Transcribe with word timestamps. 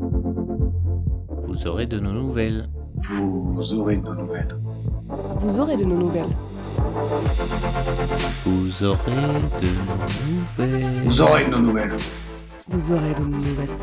Vous 0.00 1.66
aurez 1.66 1.86
de 1.86 1.98
nos 1.98 2.12
nouvelles. 2.12 2.68
Vous 2.96 3.74
aurez 3.74 3.96
de 3.96 4.02
nos 4.02 4.14
nouvelles. 4.14 4.48
Vous 5.40 5.60
aurez 5.60 5.76
de 5.76 5.84
nos 5.84 5.96
nouvelles. 5.96 6.24
Vous 8.46 8.84
aurez 8.84 9.18
de 9.60 9.68
nos 9.68 10.00
nouvelles. 10.64 11.02
Vous 11.04 11.20
aurez 11.20 11.44
de 11.44 11.50
nos 11.50 11.58
nouvelles. 11.58 11.96
Vous 12.68 12.92
aurez 12.92 13.14
de 13.14 13.20
nos 13.20 13.36
nouvelles. 13.36 13.76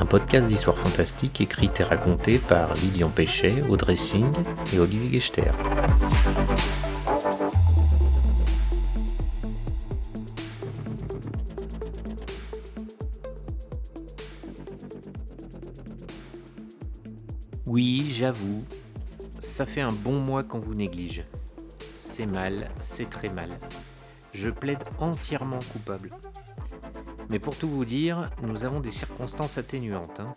Un 0.00 0.06
podcast 0.06 0.48
d'histoire 0.48 0.76
fantastique 0.76 1.40
écrit 1.40 1.70
et 1.78 1.82
raconté 1.84 2.38
par 2.38 2.74
Lilian 2.74 3.08
Péchet, 3.08 3.62
Audrey 3.68 3.96
Singh 3.96 4.32
et 4.72 4.80
Olivier 4.80 5.20
Gechter. 5.20 5.50
J'avoue, 18.26 18.64
ça 19.38 19.66
fait 19.66 19.82
un 19.82 19.92
bon 19.92 20.18
mois 20.18 20.42
qu'on 20.42 20.58
vous 20.58 20.74
néglige. 20.74 21.22
C'est 21.96 22.26
mal, 22.26 22.68
c'est 22.80 23.08
très 23.08 23.28
mal. 23.28 23.50
Je 24.34 24.50
plaide 24.50 24.82
entièrement 24.98 25.60
coupable. 25.72 26.10
Mais 27.30 27.38
pour 27.38 27.54
tout 27.54 27.68
vous 27.68 27.84
dire, 27.84 28.28
nous 28.42 28.64
avons 28.64 28.80
des 28.80 28.90
circonstances 28.90 29.58
atténuantes. 29.58 30.18
hein. 30.18 30.34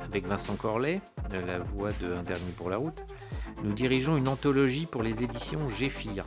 Avec 0.00 0.26
Vincent 0.26 0.56
Corlet, 0.56 1.00
la 1.30 1.60
voix 1.60 1.92
de 2.00 2.12
Un 2.12 2.24
dernier 2.24 2.50
pour 2.56 2.70
la 2.70 2.76
route, 2.76 3.04
nous 3.62 3.72
dirigeons 3.72 4.16
une 4.16 4.26
anthologie 4.26 4.86
pour 4.86 5.04
les 5.04 5.22
éditions 5.22 5.68
Géphir. 5.68 6.24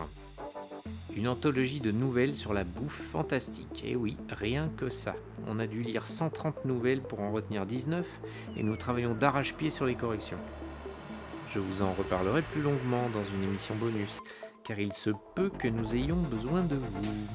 Une 1.18 1.28
anthologie 1.28 1.82
de 1.82 1.92
nouvelles 1.92 2.38
sur 2.38 2.54
la 2.54 2.64
bouffe 2.64 3.02
fantastique. 3.12 3.84
Et 3.86 3.98
oui, 3.98 4.16
rien 4.30 4.70
que 4.78 4.90
ça. 4.90 5.14
On 5.46 5.60
a 5.60 5.68
dû 5.68 5.84
lire 5.84 6.08
130 6.08 6.64
nouvelles 6.64 7.02
pour 7.02 7.20
en 7.20 7.34
retenir 7.34 7.66
19 7.66 8.08
et 8.56 8.64
nous 8.64 8.78
travaillons 8.78 9.14
d'arrache-pied 9.14 9.70
sur 9.70 9.86
les 9.86 9.96
corrections. 9.96 10.38
Je 11.54 11.60
vous 11.60 11.82
en 11.82 11.92
reparlerai 11.94 12.44
plus 12.44 12.62
longuement 12.62 13.10
dans 13.10 13.26
une 13.26 13.44
émission 13.44 13.76
bonus, 13.76 14.22
car 14.64 14.80
il 14.80 14.94
se 14.94 15.10
peut 15.36 15.50
que 15.50 15.68
nous 15.68 15.96
ayons 15.96 16.16
besoin 16.16 16.62
de 16.62 16.76
vous. 16.76 17.28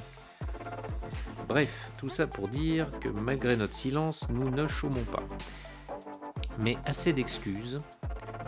Bref, 1.47 1.91
tout 1.98 2.09
ça 2.09 2.27
pour 2.27 2.48
dire 2.48 2.89
que 2.98 3.11
malgré 3.11 3.56
notre 3.56 3.75
silence, 3.75 4.28
nous 4.31 4.48
ne 4.48 4.67
chômons 4.67 5.05
pas. 5.05 5.22
Mais 6.59 6.77
assez 6.87 7.12
d'excuses, 7.12 7.83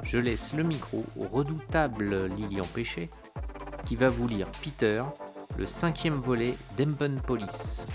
je 0.02 0.18
laisse 0.18 0.54
le 0.54 0.62
micro 0.62 1.04
au 1.18 1.24
redoutable 1.24 2.26
Lilian 2.26 2.66
Péchet, 2.74 3.10
qui 3.84 3.94
va 3.94 4.08
vous 4.08 4.26
lire 4.26 4.48
Peter, 4.62 5.02
le 5.58 5.66
cinquième 5.66 6.18
volet 6.18 6.54
d'Empen 6.78 7.20
Police. 7.20 7.86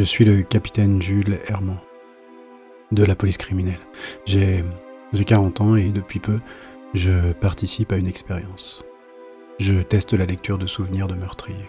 Je 0.00 0.04
suis 0.06 0.24
le 0.24 0.40
capitaine 0.40 1.02
Jules 1.02 1.40
Herman 1.48 1.76
de 2.90 3.04
la 3.04 3.14
police 3.14 3.36
criminelle. 3.36 3.86
J'ai. 4.24 4.64
J'ai 5.12 5.26
40 5.26 5.60
ans 5.60 5.76
et 5.76 5.90
depuis 5.90 6.20
peu, 6.20 6.40
je 6.94 7.32
participe 7.32 7.92
à 7.92 7.98
une 7.98 8.06
expérience. 8.06 8.82
Je 9.58 9.82
teste 9.82 10.14
la 10.14 10.24
lecture 10.24 10.56
de 10.56 10.64
souvenirs 10.64 11.06
de 11.06 11.16
meurtriers. 11.16 11.68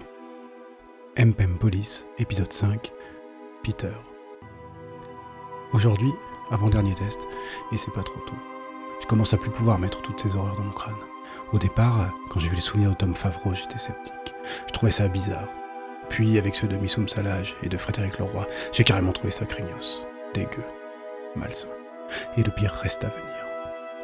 MPM 1.18 1.58
Police, 1.58 2.08
épisode 2.20 2.54
5, 2.54 2.94
Peter. 3.64 3.92
Aujourd'hui, 5.74 6.14
avant-dernier 6.52 6.96
test, 6.96 7.28
et 7.74 7.78
c'est 7.78 7.92
pas 7.92 8.04
trop 8.04 8.22
tôt. 8.22 8.40
Je 9.02 9.08
commence 9.08 9.34
à 9.34 9.38
plus 9.40 9.52
pouvoir 9.52 9.78
mettre 9.78 10.02
toutes 10.04 10.22
ces 10.22 10.38
horreurs 10.38 10.56
dans 10.56 10.64
mon 10.64 10.72
crâne. 10.72 10.96
Au 11.52 11.58
départ, 11.58 12.14
quand 12.30 12.40
j'ai 12.40 12.48
vu 12.48 12.56
les 12.56 12.62
souvenirs 12.62 12.92
de 12.92 12.96
Tom 12.96 13.14
Favreau, 13.14 13.54
j'étais 13.54 13.78
sceptique. 13.78 14.34
Je 14.68 14.72
trouvais 14.72 14.94
ça 14.94 15.10
bizarre. 15.10 15.50
Puis, 16.12 16.38
avec 16.38 16.56
ceux 16.56 16.68
de 16.68 16.76
Missoum 16.76 17.08
Salage 17.08 17.56
et 17.64 17.70
de 17.70 17.78
Frédéric 17.78 18.20
Leroy, 18.20 18.46
j'ai 18.74 18.84
carrément 18.84 19.14
trouvé 19.14 19.32
ça 19.32 19.46
craignos, 19.46 20.06
dégueu, 20.34 20.66
malsain. 21.38 21.70
Et 22.36 22.44
le 22.44 22.52
pire 22.52 22.74
reste 22.74 23.06
à 23.06 23.08
venir. 23.08 23.46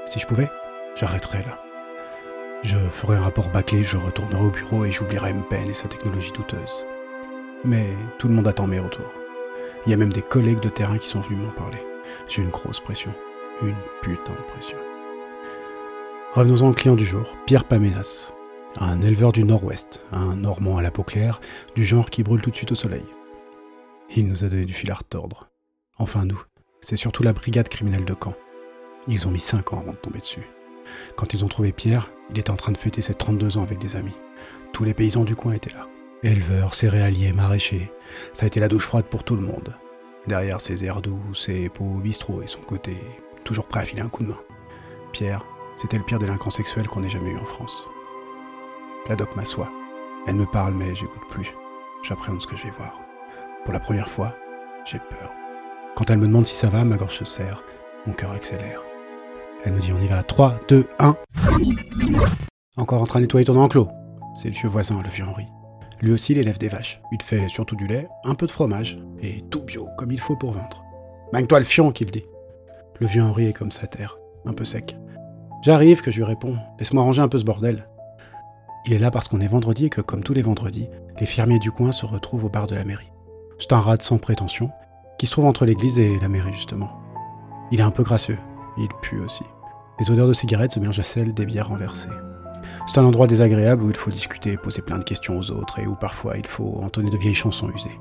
Si 0.06 0.18
je 0.18 0.26
pouvais, 0.26 0.48
j'arrêterais 0.96 1.44
là. 1.44 1.60
Je 2.64 2.78
ferais 2.78 3.18
un 3.18 3.24
rapport 3.24 3.50
bâclé, 3.50 3.84
je 3.84 3.98
retournerais 3.98 4.42
au 4.42 4.50
bureau 4.50 4.86
et 4.86 4.92
j'oublierais 4.92 5.34
MPN 5.34 5.70
et 5.70 5.74
sa 5.74 5.90
technologie 5.90 6.32
douteuse. 6.32 6.86
Mais 7.66 7.88
tout 8.18 8.30
le 8.30 8.36
monde 8.36 8.48
attend 8.48 8.68
mes 8.68 8.80
retours. 8.80 9.12
Il 9.86 9.92
y 9.92 9.94
a 9.94 9.98
même 9.98 10.14
des 10.14 10.22
collègues 10.22 10.62
de 10.62 10.70
terrain 10.70 11.00
qui 11.00 11.10
sont 11.10 11.20
venus 11.20 11.44
m'en 11.44 11.52
parler. 11.52 11.86
J'ai 12.30 12.42
une 12.42 12.50
grosse 12.50 12.80
pression. 12.80 13.14
Une 13.62 13.76
putain 14.02 14.32
de 14.32 14.52
pression. 14.54 14.78
Revenons-en 16.36 16.70
au 16.70 16.74
client 16.74 16.96
du 16.96 17.06
jour, 17.06 17.36
Pierre 17.46 17.66
Pamenas. 17.66 18.32
Un 18.80 19.02
éleveur 19.02 19.32
du 19.32 19.44
nord-ouest, 19.44 20.02
un 20.12 20.36
normand 20.36 20.78
à 20.78 20.84
la 20.84 20.92
peau 20.92 21.02
claire, 21.02 21.42
du 21.76 21.84
genre 21.84 22.12
qui 22.12 22.22
brûle 22.22 22.42
tout 22.42 22.52
de 22.52 22.56
suite 22.56 22.72
au 22.72 22.76
soleil. 22.76 23.06
Il 24.16 24.28
nous 24.28 24.44
a 24.44 24.50
donné 24.50 24.66
du 24.66 24.74
fil 24.74 24.92
à 24.92 24.96
retordre. 24.96 25.50
Enfin 25.98 26.26
nous, 26.26 26.40
c'est 26.80 26.96
surtout 26.96 27.24
la 27.24 27.34
brigade 27.34 27.70
criminelle 27.70 28.06
de 28.06 28.14
Caen. 28.14 28.36
Ils 29.08 29.28
ont 29.28 29.32
mis 29.32 29.40
5 29.40 29.74
ans 29.74 29.80
avant 29.80 29.94
de 29.94 29.98
tomber 29.98 30.20
dessus. 30.20 30.48
Quand 31.16 31.34
ils 31.34 31.44
ont 31.44 31.48
trouvé 31.48 31.72
Pierre, 31.72 32.08
il 32.30 32.38
était 32.38 32.52
en 32.52 32.56
train 32.56 32.72
de 32.72 32.78
fêter 32.78 33.02
ses 33.02 33.16
32 33.16 33.58
ans 33.58 33.64
avec 33.64 33.80
des 33.80 33.96
amis. 33.96 34.16
Tous 34.74 34.84
les 34.84 34.94
paysans 34.94 35.24
du 35.24 35.36
coin 35.36 35.54
étaient 35.54 35.74
là. 35.74 35.88
Éleveurs, 36.22 36.76
céréaliers, 36.76 37.34
maraîchers. 37.34 37.92
Ça 38.34 38.46
a 38.46 38.48
été 38.48 38.60
la 38.60 38.68
douche 38.68 38.86
froide 38.86 39.06
pour 39.06 39.24
tout 39.24 39.36
le 39.36 39.42
monde. 39.42 39.74
Derrière 40.28 40.62
ses 40.62 40.86
airs 40.86 41.02
doux, 41.02 41.34
ses 41.34 41.70
peaux 41.70 41.96
au 41.96 42.00
bistrot 42.00 42.44
et 42.44 42.48
son 42.48 42.62
côté 42.62 42.96
toujours 43.44 43.68
prêt 43.68 43.80
à 43.80 43.86
filer 43.86 44.02
un 44.02 44.10
coup 44.10 44.24
de 44.24 44.30
main. 44.30 44.42
Pierre, 45.14 45.44
c'était 45.76 45.98
le 45.98 46.04
pire 46.04 46.20
délinquant 46.20 46.52
sexuel 46.52 46.88
qu'on 46.88 47.04
ait 47.04 47.10
jamais 47.10 47.32
eu 47.32 47.38
en 47.38 47.46
France. 47.46 47.88
La 49.10 49.16
doc 49.16 49.36
m'assoit. 49.36 49.70
Elle 50.28 50.36
me 50.36 50.46
parle 50.46 50.74
mais 50.74 50.94
j'écoute 50.94 51.28
plus. 51.30 51.54
J'appréhende 52.04 52.42
ce 52.42 52.48
que 52.48 52.58
je 52.58 52.64
vais 52.64 52.74
voir. 52.78 53.00
Pour 53.64 53.74
la 53.74 53.80
première 53.80 54.10
fois, 54.10 54.36
j'ai 54.86 55.00
peur. 55.00 55.32
Quand 55.96 56.10
elle 56.10 56.18
me 56.18 56.28
demande 56.28 56.46
si 56.46 56.56
ça 56.56 56.68
va, 56.68 56.84
ma 56.84 56.98
gorge 56.98 57.16
se 57.16 57.26
serre, 57.26 57.64
mon 58.06 58.14
cœur 58.14 58.32
accélère. 58.32 58.84
Elle 59.64 59.74
me 59.74 59.80
dit 59.80 59.94
on 59.94 60.02
y 60.02 60.08
va, 60.08 60.24
3, 60.24 60.60
2, 60.68 60.88
1. 61.00 61.16
Encore 62.76 63.02
en 63.02 63.06
train 63.06 63.20
de 63.20 63.24
nettoyer 63.26 63.46
ton 63.46 63.60
enclos. 63.60 63.88
C'est 64.36 64.50
le 64.50 64.54
vieux 64.54 64.70
voisin, 64.70 65.02
le 65.02 65.10
vieux 65.10 65.26
Henri. 65.26 65.48
Lui 66.02 66.12
aussi, 66.12 66.34
il 66.34 66.38
élève 66.38 66.58
des 66.60 66.68
vaches. 66.68 67.02
Il 67.12 67.18
te 67.18 67.24
fait 67.24 67.48
surtout 67.48 67.76
du 67.76 67.88
lait, 67.88 68.08
un 68.24 68.36
peu 68.36 68.46
de 68.46 68.52
fromage, 68.52 69.00
et 69.22 69.44
tout 69.50 69.64
bio, 69.64 69.88
comme 69.98 70.12
il 70.12 70.20
faut 70.20 70.36
pour 70.36 70.52
vendre. 70.52 70.84
Manque-toi 71.34 71.60
le 71.60 71.66
fion, 71.66 71.92
qu'il 71.92 72.12
dit. 72.12 72.26
Le 73.00 73.08
vieux 73.08 73.24
Henri 73.24 73.48
est 73.48 73.54
comme 73.54 73.72
sa 73.72 73.88
terre, 73.88 74.18
un 74.46 74.54
peu 74.54 74.66
sec. 74.66 74.96
J'arrive, 75.64 76.02
que 76.02 76.12
je 76.12 76.18
lui 76.18 76.24
réponds. 76.24 76.58
Laisse-moi 76.78 77.02
ranger 77.02 77.22
un 77.24 77.30
peu 77.30 77.38
ce 77.38 77.46
bordel. 77.46 77.88
Il 78.88 78.94
est 78.94 79.00
là 79.00 79.12
parce 79.12 79.28
qu'on 79.28 79.42
est 79.42 79.48
vendredi 79.48 79.88
et 79.88 79.90
que, 79.90 80.00
comme 80.00 80.24
tous 80.24 80.34
les 80.34 80.42
vendredis, 80.42 80.88
les 81.20 81.26
fermiers 81.26 81.60
du 81.60 81.72
coin 81.72 81.92
se 81.92 82.06
retrouvent 82.06 82.46
au 82.46 82.50
bar 82.50 82.68
de 82.68 82.76
la 82.76 82.86
mairie. 82.86 83.12
C'est 83.60 83.74
un 83.74 83.82
rade 83.82 84.02
sans 84.02 84.18
prétention, 84.18 84.70
qui 85.20 85.26
se 85.26 85.34
trouve 85.34 85.44
entre 85.44 85.66
l'église 85.66 86.00
et 86.00 86.18
la 86.22 86.30
mairie, 86.30 86.54
justement. 86.54 86.90
Il 87.70 87.82
est 87.82 87.84
un 87.84 87.92
peu 87.92 88.04
gracieux, 88.04 88.38
il 88.78 88.88
pue 89.02 89.20
aussi. 89.20 89.44
Les 90.00 90.10
odeurs 90.10 90.30
de 90.30 90.34
cigarettes 90.34 90.72
se 90.72 90.80
mélangent 90.80 91.02
à 91.02 91.04
celles 91.04 91.34
des 91.34 91.46
bières 91.46 91.68
renversées. 91.68 92.08
C'est 92.88 93.00
un 93.00 93.04
endroit 93.04 93.28
désagréable 93.28 93.84
où 93.84 93.90
il 93.90 93.96
faut 93.98 94.10
discuter, 94.10 94.56
poser 94.56 94.82
plein 94.82 95.00
de 95.00 95.04
questions 95.04 95.38
aux 95.38 95.52
autres 95.52 95.80
et 95.80 95.86
où 95.86 95.98
parfois 95.98 96.38
il 96.38 96.48
faut 96.48 96.80
entonner 96.82 97.10
de 97.10 97.18
vieilles 97.18 97.34
chansons 97.34 97.70
usées. 97.76 98.00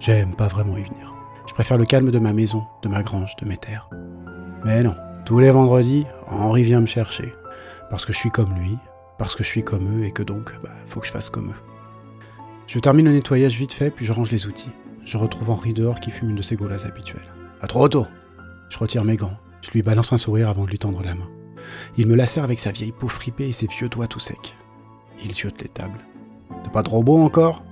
J'aime 0.00 0.34
pas 0.34 0.48
vraiment 0.48 0.76
y 0.76 0.82
venir. 0.82 1.14
Je 1.46 1.54
préfère 1.54 1.78
le 1.78 1.86
calme 1.86 2.10
de 2.10 2.18
ma 2.18 2.32
maison, 2.32 2.64
de 2.82 2.88
ma 2.88 3.04
grange, 3.04 3.36
de 3.36 3.46
mes 3.46 3.58
terres. 3.58 3.88
Mais 4.64 4.82
non, 4.82 4.94
tous 5.24 5.38
les 5.38 5.52
vendredis, 5.52 6.04
Henri 6.26 6.64
vient 6.64 6.80
me 6.80 6.86
chercher. 6.86 7.32
Parce 7.90 8.04
que 8.04 8.12
je 8.12 8.18
suis 8.18 8.30
comme 8.30 8.54
lui, 8.54 8.76
parce 9.20 9.34
que 9.34 9.44
je 9.44 9.48
suis 9.50 9.62
comme 9.62 10.00
eux 10.00 10.06
et 10.06 10.12
que 10.12 10.22
donc, 10.22 10.54
bah, 10.62 10.70
faut 10.86 10.98
que 10.98 11.06
je 11.06 11.12
fasse 11.12 11.28
comme 11.28 11.50
eux. 11.50 11.62
Je 12.66 12.78
termine 12.78 13.04
le 13.04 13.12
nettoyage 13.12 13.58
vite 13.58 13.74
fait, 13.74 13.90
puis 13.90 14.06
je 14.06 14.14
range 14.14 14.30
les 14.30 14.46
outils. 14.46 14.70
Je 15.04 15.18
retrouve 15.18 15.50
Henri 15.50 15.74
dehors 15.74 16.00
qui 16.00 16.10
fume 16.10 16.30
une 16.30 16.36
de 16.36 16.42
ses 16.42 16.56
gaulas 16.56 16.86
habituelles. 16.86 17.28
À 17.60 17.66
trop 17.66 17.86
tôt 17.86 18.06
Je 18.70 18.78
retire 18.78 19.04
mes 19.04 19.16
gants. 19.16 19.36
Je 19.60 19.72
lui 19.72 19.82
balance 19.82 20.14
un 20.14 20.16
sourire 20.16 20.48
avant 20.48 20.64
de 20.64 20.70
lui 20.70 20.78
tendre 20.78 21.02
la 21.02 21.14
main. 21.14 21.28
Il 21.98 22.06
me 22.06 22.14
lacère 22.14 22.44
avec 22.44 22.60
sa 22.60 22.72
vieille 22.72 22.92
peau 22.92 23.08
fripée 23.08 23.46
et 23.46 23.52
ses 23.52 23.66
vieux 23.66 23.90
doigts 23.90 24.06
tout 24.06 24.20
secs. 24.20 24.56
Il 25.22 25.34
ziote 25.34 25.60
les 25.60 25.68
tables. 25.68 26.00
T'es 26.64 26.70
pas 26.70 26.82
trop 26.82 27.02
beau 27.02 27.18
encore? 27.18 27.62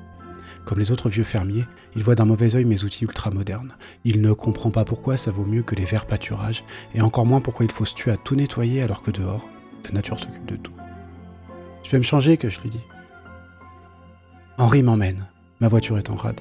Comme 0.67 0.81
les 0.81 0.93
autres 0.93 1.09
vieux 1.09 1.25
fermiers, 1.25 1.65
il 1.97 2.05
voit 2.05 2.15
d'un 2.15 2.27
mauvais 2.27 2.57
œil 2.57 2.67
mes 2.67 2.85
outils 2.85 3.05
ultra 3.05 3.31
modernes. 3.31 3.73
Il 4.05 4.21
ne 4.21 4.35
comprend 4.35 4.71
pas 4.71 4.85
pourquoi 4.85 5.17
ça 5.17 5.31
vaut 5.31 5.47
mieux 5.47 5.63
que 5.63 5.75
les 5.75 5.87
verts 5.87 6.07
pâturages, 6.07 6.65
et 6.95 7.01
encore 7.01 7.25
moins 7.25 7.41
pourquoi 7.41 7.65
il 7.65 7.73
faut 7.73 7.87
se 7.87 7.95
tuer 7.95 8.11
à 8.11 8.19
tout 8.19 8.35
nettoyer 8.35 8.83
alors 8.83 9.01
que 9.01 9.11
dehors, 9.11 9.49
la 9.87 9.93
nature 9.93 10.21
s'occupe 10.21 10.45
de 10.45 10.57
tout. 10.57 10.78
Je 11.83 11.91
vais 11.91 11.99
me 11.99 12.03
changer, 12.03 12.37
que 12.37 12.49
je 12.49 12.61
lui 12.61 12.71
dis. 12.71 12.81
Henri 14.59 14.83
m'emmène. 14.83 15.27
Ma 15.61 15.69
voiture 15.69 15.99
est 15.99 16.11
en 16.11 16.15
rade. 16.15 16.41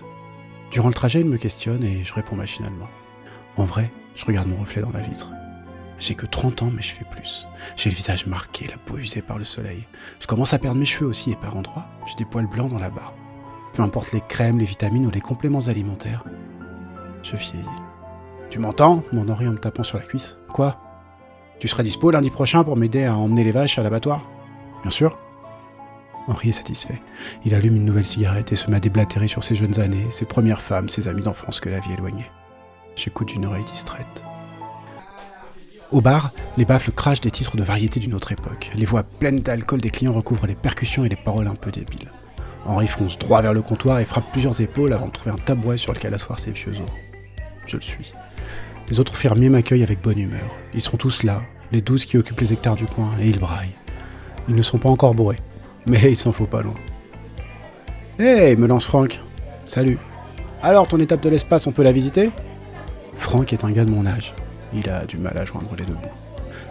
Durant 0.71 0.89
le 0.89 0.93
trajet, 0.93 1.21
il 1.21 1.27
me 1.27 1.37
questionne 1.37 1.83
et 1.83 2.03
je 2.03 2.13
réponds 2.13 2.35
machinalement. 2.35 2.87
En 3.55 3.63
vrai, 3.63 3.91
je 4.15 4.25
regarde 4.25 4.47
mon 4.47 4.57
reflet 4.57 4.81
dans 4.81 4.91
la 4.91 5.01
vitre. 5.01 5.31
J'ai 5.99 6.13
que 6.13 6.25
30 6.25 6.63
ans, 6.63 6.71
mais 6.71 6.81
je 6.81 6.93
fais 6.93 7.05
plus. 7.05 7.47
J'ai 7.75 7.89
le 7.89 7.95
visage 7.95 8.27
marqué, 8.27 8.67
la 8.67 8.77
peau 8.77 8.97
usée 8.97 9.21
par 9.21 9.37
le 9.39 9.43
soleil. 9.43 9.85
Je 10.19 10.27
commence 10.27 10.53
à 10.53 10.59
perdre 10.59 10.79
mes 10.79 10.85
cheveux 10.85 11.09
aussi, 11.09 11.31
et 11.31 11.35
par 11.35 11.55
endroits, 11.55 11.87
j'ai 12.05 12.15
des 12.15 12.25
poils 12.25 12.47
blancs 12.47 12.69
dans 12.69 12.79
la 12.79 12.89
barbe. 12.89 13.15
Peu 13.73 13.81
importe 13.81 14.11
les 14.11 14.21
crèmes, 14.21 14.59
les 14.59 14.65
vitamines 14.65 15.05
ou 15.05 15.11
les 15.11 15.21
compléments 15.21 15.67
alimentaires, 15.67 16.23
je 17.23 17.35
vieillis. 17.35 17.65
Tu 18.49 18.59
m'entends? 18.59 19.03
demande 19.11 19.29
Henri 19.29 19.47
en 19.47 19.51
me 19.51 19.57
tapant 19.57 19.83
sur 19.83 19.97
la 19.97 20.03
cuisse. 20.05 20.37
Quoi? 20.53 20.77
Tu 21.59 21.67
seras 21.67 21.83
dispo 21.83 22.11
lundi 22.11 22.29
prochain 22.29 22.63
pour 22.63 22.77
m'aider 22.77 23.03
à 23.05 23.15
emmener 23.15 23.43
les 23.43 23.51
vaches 23.51 23.77
à 23.77 23.83
l'abattoir? 23.83 24.21
Bien 24.83 24.91
sûr. 24.91 25.17
Henri 26.27 26.49
est 26.49 26.53
satisfait. 26.53 27.01
Il 27.45 27.53
allume 27.53 27.77
une 27.77 27.85
nouvelle 27.85 28.05
cigarette 28.05 28.51
et 28.51 28.55
se 28.55 28.69
met 28.69 28.77
à 28.77 28.81
déblatérer 28.81 29.27
sur 29.27 29.43
ses 29.43 29.55
jeunes 29.55 29.79
années, 29.79 30.05
ses 30.09 30.25
premières 30.25 30.61
femmes, 30.61 30.89
ses 30.89 31.07
amis 31.07 31.21
d'enfance 31.21 31.59
que 31.59 31.69
la 31.69 31.79
vie 31.79 31.93
éloignait. 31.93 32.29
J'écoute 32.95 33.29
d'une 33.29 33.45
oreille 33.45 33.63
distraite. 33.63 34.23
Au 35.91 36.01
bar, 36.01 36.31
les 36.57 36.65
baffles 36.65 36.91
crachent 36.91 37.21
des 37.21 37.31
titres 37.31 37.55
de 37.55 37.63
variété 37.63 38.01
d'une 38.01 38.13
autre 38.13 38.33
époque. 38.33 38.69
Les 38.75 38.85
voix 38.85 39.03
pleines 39.03 39.39
d'alcool 39.39 39.79
des 39.79 39.89
clients 39.89 40.11
recouvrent 40.11 40.47
les 40.47 40.55
percussions 40.55 41.05
et 41.05 41.09
les 41.09 41.15
paroles 41.15 41.47
un 41.47 41.55
peu 41.55 41.71
débiles. 41.71 42.11
Henri 42.65 42.87
fonce 42.87 43.17
droit 43.17 43.41
vers 43.41 43.53
le 43.53 43.61
comptoir 43.61 43.99
et 43.99 44.05
frappe 44.05 44.29
plusieurs 44.33 44.59
épaules 44.59 44.91
avant 44.91 45.07
de 45.07 45.13
trouver 45.13 45.31
un 45.31 45.37
tabouret 45.37 45.77
sur 45.77 45.93
lequel 45.93 46.13
asseoir 46.13 46.39
ses 46.39 46.51
vieux 46.51 46.73
os. 46.73 46.89
Je 47.65 47.77
le 47.77 47.81
suis. 47.81 48.11
Les 48.89 48.99
autres 48.99 49.15
fermiers 49.15 49.49
m'accueillent 49.49 49.83
avec 49.83 50.01
bonne 50.01 50.19
humeur. 50.19 50.49
Ils 50.73 50.81
sont 50.81 50.97
tous 50.97 51.23
là, 51.23 51.41
les 51.71 51.81
douze 51.81 52.05
qui 52.05 52.17
occupent 52.17 52.41
les 52.41 52.51
hectares 52.51 52.75
du 52.75 52.85
coin, 52.85 53.11
et 53.21 53.27
ils 53.27 53.39
braillent. 53.39 53.75
Ils 54.49 54.55
ne 54.55 54.61
sont 54.61 54.79
pas 54.79 54.89
encore 54.89 55.13
bourrés, 55.13 55.39
mais 55.87 56.11
il 56.11 56.17
s'en 56.17 56.31
faut 56.31 56.45
pas 56.45 56.61
loin. 56.61 56.75
Hey, 58.19 58.55
me 58.55 58.67
lance 58.67 58.85
Franck. 58.85 59.19
Salut. 59.65 59.97
Alors, 60.61 60.87
ton 60.87 60.99
étape 60.99 61.21
de 61.21 61.29
l'espace, 61.29 61.67
on 61.67 61.71
peut 61.71 61.83
la 61.83 61.91
visiter? 61.91 62.31
Franck 63.17 63.53
est 63.53 63.63
un 63.63 63.71
gars 63.71 63.85
de 63.85 63.91
mon 63.91 64.05
âge. 64.05 64.33
Il 64.73 64.89
a 64.89 65.05
du 65.05 65.17
mal 65.17 65.37
à 65.37 65.45
joindre 65.45 65.69
les 65.77 65.85
deux 65.85 65.93
bouts. 65.93 66.09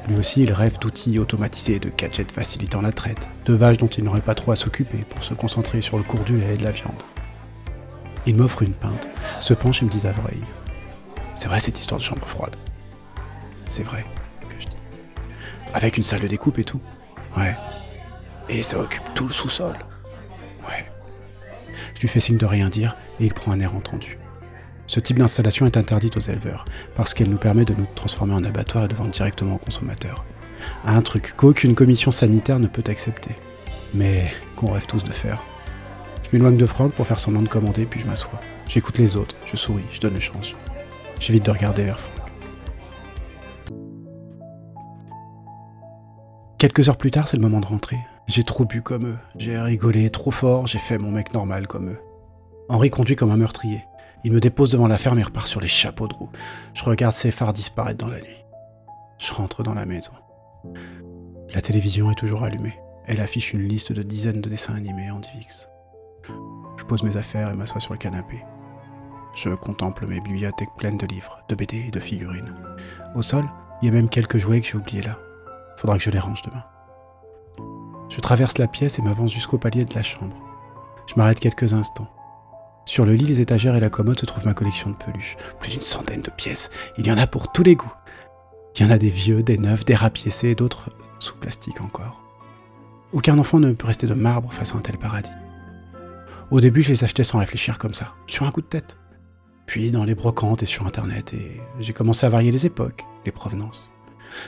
Lui 0.09 0.19
aussi, 0.19 0.43
il 0.43 0.53
rêve 0.53 0.79
d'outils 0.79 1.19
automatisés, 1.19 1.79
de 1.79 1.91
gadgets 1.91 2.31
facilitant 2.31 2.81
la 2.81 2.93
traite, 2.93 3.29
de 3.45 3.55
vaches 3.55 3.79
dont 3.79 3.89
il 3.89 4.05
n'aurait 4.05 4.21
pas 4.21 4.35
trop 4.35 4.53
à 4.53 4.57
s'occuper 4.57 4.99
pour 5.09 5.25
se 5.25 5.35
concentrer 5.35 5.81
sur 5.81 5.97
le 5.97 6.05
cours 6.05 6.21
du 6.21 6.37
lait 6.37 6.55
et 6.55 6.57
de 6.57 6.65
la 6.65 6.71
viande. 6.71 7.03
Il 8.27 8.37
m'offre 8.37 8.63
une 8.63 8.73
pinte, 8.73 9.09
se 9.41 9.55
penche 9.55 9.83
et 9.83 9.85
me 9.85 9.91
dit 9.91 10.07
à 10.07 10.13
l'oreille 10.13 10.43
C'est 11.35 11.49
vrai 11.49 11.61
cette 11.61 11.79
histoire 11.79 12.01
de 12.01 12.05
chambre 12.05 12.27
froide 12.27 12.57
C'est 13.67 13.85
vrai, 13.85 14.05
que 14.49 14.55
je 14.59 14.67
dis. 14.67 14.77
Avec 15.75 15.97
une 15.97 16.03
salle 16.03 16.21
de 16.21 16.29
découpe 16.29 16.59
et 16.59 16.65
tout 16.65 16.81
Ouais. 17.37 17.57
Et 18.49 18.63
ça 18.63 18.79
occupe 18.79 19.15
tout 19.15 19.27
le 19.27 19.33
sous-sol 19.33 19.75
Ouais. 20.67 20.87
Je 21.95 22.01
lui 22.01 22.09
fais 22.09 22.21
signe 22.21 22.39
de 22.39 22.47
rien 22.47 22.69
dire 22.69 22.97
et 23.21 23.27
il 23.27 23.35
prend 23.35 23.53
un 23.53 23.61
air 23.61 23.75
entendu. 23.75 24.19
Ce 24.87 25.01
type 25.01 25.19
d'installation 25.19 25.67
est 25.67 25.77
interdite 25.77 26.17
aux 26.17 26.21
éleveurs, 26.21 26.65
parce 26.95 27.13
qu'elle 27.13 27.29
nous 27.29 27.39
permet 27.39 27.65
de 27.65 27.75
nous 27.75 27.87
transformer 27.97 28.35
en 28.35 28.45
abattoir 28.45 28.85
et 28.85 28.89
de 28.89 28.95
vendre 28.95 29.11
directement 29.11 29.57
aux 29.57 29.59
consommateurs. 29.59 30.25
Un 30.85 31.03
truc 31.03 31.35
qu'aucune 31.37 31.75
commission 31.75 32.13
sanitaire 32.13 32.61
ne 32.61 32.69
peut 32.69 32.85
accepter, 32.87 33.37
mais 33.95 34.31
qu'on 34.55 34.71
rêve 34.71 34.87
tous 34.87 35.03
de 35.03 35.11
faire. 35.11 35.43
Je 36.23 36.31
m'éloigne 36.33 36.57
de 36.57 36.67
Franck 36.67 36.93
pour 36.93 37.07
faire 37.07 37.19
semblant 37.19 37.43
de 37.43 37.49
commander, 37.49 37.85
puis 37.85 38.01
je 38.01 38.07
m'assois. 38.07 38.41
J'écoute 38.69 38.99
les 38.99 39.17
autres, 39.17 39.35
je 39.45 39.57
souris, 39.57 39.85
je 39.91 40.01
donne 40.01 40.15
le 40.15 40.21
change. 40.21 40.57
J'évite 41.19 41.45
de 41.45 41.51
regarder 41.51 41.85
vers 41.85 41.99
Franck. 41.99 42.13
Quelques 46.59 46.89
heures 46.89 46.97
plus 46.97 47.11
tard, 47.11 47.29
c'est 47.29 47.37
le 47.37 47.43
moment 47.43 47.61
de 47.61 47.67
rentrer. 47.67 47.99
J'ai 48.27 48.43
trop 48.43 48.65
bu 48.65 48.83
comme 48.83 49.07
eux, 49.07 49.19
j'ai 49.37 49.59
rigolé 49.59 50.11
trop 50.11 50.33
fort, 50.33 50.67
j'ai 50.67 50.81
fait 50.81 50.99
mon 50.99 51.13
mec 51.13 51.33
normal 51.33 51.69
comme 51.69 51.91
eux. 51.91 52.01
Henri 52.69 52.91
conduit 52.91 53.15
comme 53.15 53.31
un 53.31 53.37
meurtrier. 53.37 53.85
Il 54.25 54.33
me 54.33 54.41
dépose 54.41 54.71
devant 54.71 54.89
la 54.89 54.99
ferme 54.99 55.21
et 55.21 55.23
repart 55.23 55.47
sur 55.47 55.61
les 55.61 55.69
chapeaux 55.69 56.09
de 56.09 56.15
roue. 56.15 56.31
Je 56.75 56.83
regarde 56.83 57.15
ses 57.15 57.31
phares 57.31 57.53
disparaître 57.53 58.05
dans 58.05 58.11
la 58.11 58.21
nuit. 58.21 58.45
Je 59.19 59.33
rentre 59.33 59.63
dans 59.63 59.75
la 59.75 59.87
maison. 59.87 60.13
La 61.55 61.61
télévision 61.61 62.11
est 62.11 62.17
toujours 62.17 62.43
allumée. 62.43 62.77
Elle 63.07 63.21
affiche 63.21 63.53
une 63.53 63.69
liste 63.69 63.93
de 63.93 64.03
dizaines 64.03 64.41
de 64.41 64.51
dessins 64.51 64.75
animés 64.75 65.13
en 65.13 65.21
DivX. 65.21 65.69
Je 66.77 66.85
pose 66.85 67.05
mes 67.05 67.17
affaires 67.17 67.51
et 67.51 67.55
m'assois 67.55 67.81
sur 67.81 67.93
le 67.93 67.99
canapé. 67.99 68.43
Je 69.37 69.51
contemple 69.51 70.09
mes 70.09 70.21
bibliothèques 70.21 70.75
pleines 70.77 70.99
de 70.99 71.07
livres, 71.07 71.39
de 71.49 71.55
BD 71.55 71.85
et 71.87 71.91
de 71.93 72.01
figurines. 72.01 72.53
Au 73.15 73.23
sol, 73.23 73.45
il 73.81 73.87
y 73.87 73.89
a 73.89 73.93
même 73.93 74.09
quelques 74.09 74.39
jouets 74.39 74.61
que 74.61 74.67
j'ai 74.67 74.77
oubliés 74.77 75.03
là. 75.03 75.17
Faudra 75.77 75.99
que 75.99 76.03
je 76.03 76.11
les 76.11 76.19
range 76.19 76.43
demain. 76.43 76.65
Je 78.09 78.21
traverse 78.21 78.59
la 78.59 78.67
pièce 78.67 78.99
et 78.99 79.03
m'avance 79.03 79.33
jusqu'au 79.33 79.59
palier 79.59 79.85
de 79.85 79.95
la 79.95 80.03
chambre. 80.03 80.37
Je 81.07 81.15
m'arrête 81.17 81.41
quelques 81.41 81.73
instants. 81.73 82.11
Sur 82.85 83.05
le 83.05 83.15
lit, 83.15 83.27
les 83.27 83.41
étagères 83.41 83.75
et 83.75 83.81
la 83.81 83.91
commode 83.91 84.19
se 84.19 84.27
trouve 84.27 84.47
ma 84.47 84.55
collection 84.55 84.91
de 84.91 84.97
peluches. 84.97 85.37
Plus 85.59 85.73
d'une 85.73 85.81
centaine 85.81 86.23
de 86.23 86.31
pièces. 86.31 86.71
Il 86.99 87.07
y 87.07 87.11
en 87.11 87.19
a 87.19 87.27
pour 87.27 87.51
tous 87.51 87.65
les 87.65 87.75
goûts. 87.75 87.93
Il 88.77 88.83
y 88.83 88.85
en 88.87 88.93
a 88.93 88.99
des 88.99 89.11
vieux, 89.11 89.43
des 89.43 89.59
neufs, 89.59 89.85
des 89.85 89.95
rapiécés 89.95 90.51
et 90.51 90.55
d'autres 90.55 90.91
sous 91.19 91.35
plastique 91.35 91.81
encore. 91.81 92.23
Aucun 93.13 93.39
enfant 93.39 93.59
ne 93.59 93.73
peut 93.73 93.87
rester 93.87 94.07
de 94.07 94.15
marbre 94.15 94.53
face 94.53 94.75
à 94.75 94.79
un 94.79 94.81
tel 94.81 94.99
paradis. 94.99 95.31
Au 96.51 96.61
début, 96.61 96.83
je 96.83 96.91
les 96.91 97.03
achetais 97.03 97.25
sans 97.25 97.39
réfléchir 97.39 97.79
comme 97.79 97.95
ça, 97.95 98.15
sur 98.27 98.47
un 98.47 98.53
coup 98.53 98.61
de 98.61 98.67
tête. 98.67 98.99
Puis 99.67 99.91
dans 99.91 100.05
les 100.05 100.15
brocantes 100.15 100.63
et 100.63 100.67
sur 100.67 100.87
Internet, 100.87 101.35
et 101.35 101.61
j'ai 101.81 101.93
commencé 101.93 102.25
à 102.25 102.29
varier 102.29 102.53
les 102.53 102.67
époques, 102.67 103.05
les 103.25 103.33
provenances. 103.33 103.91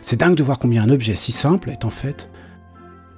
C'est 0.03 0.21
dingue 0.21 0.37
de 0.37 0.43
voir 0.43 0.59
combien 0.59 0.85
un 0.85 0.91
objet 0.91 1.17
si 1.17 1.33
simple 1.33 1.71
est 1.71 1.85
en 1.85 1.91
fait 1.91 2.31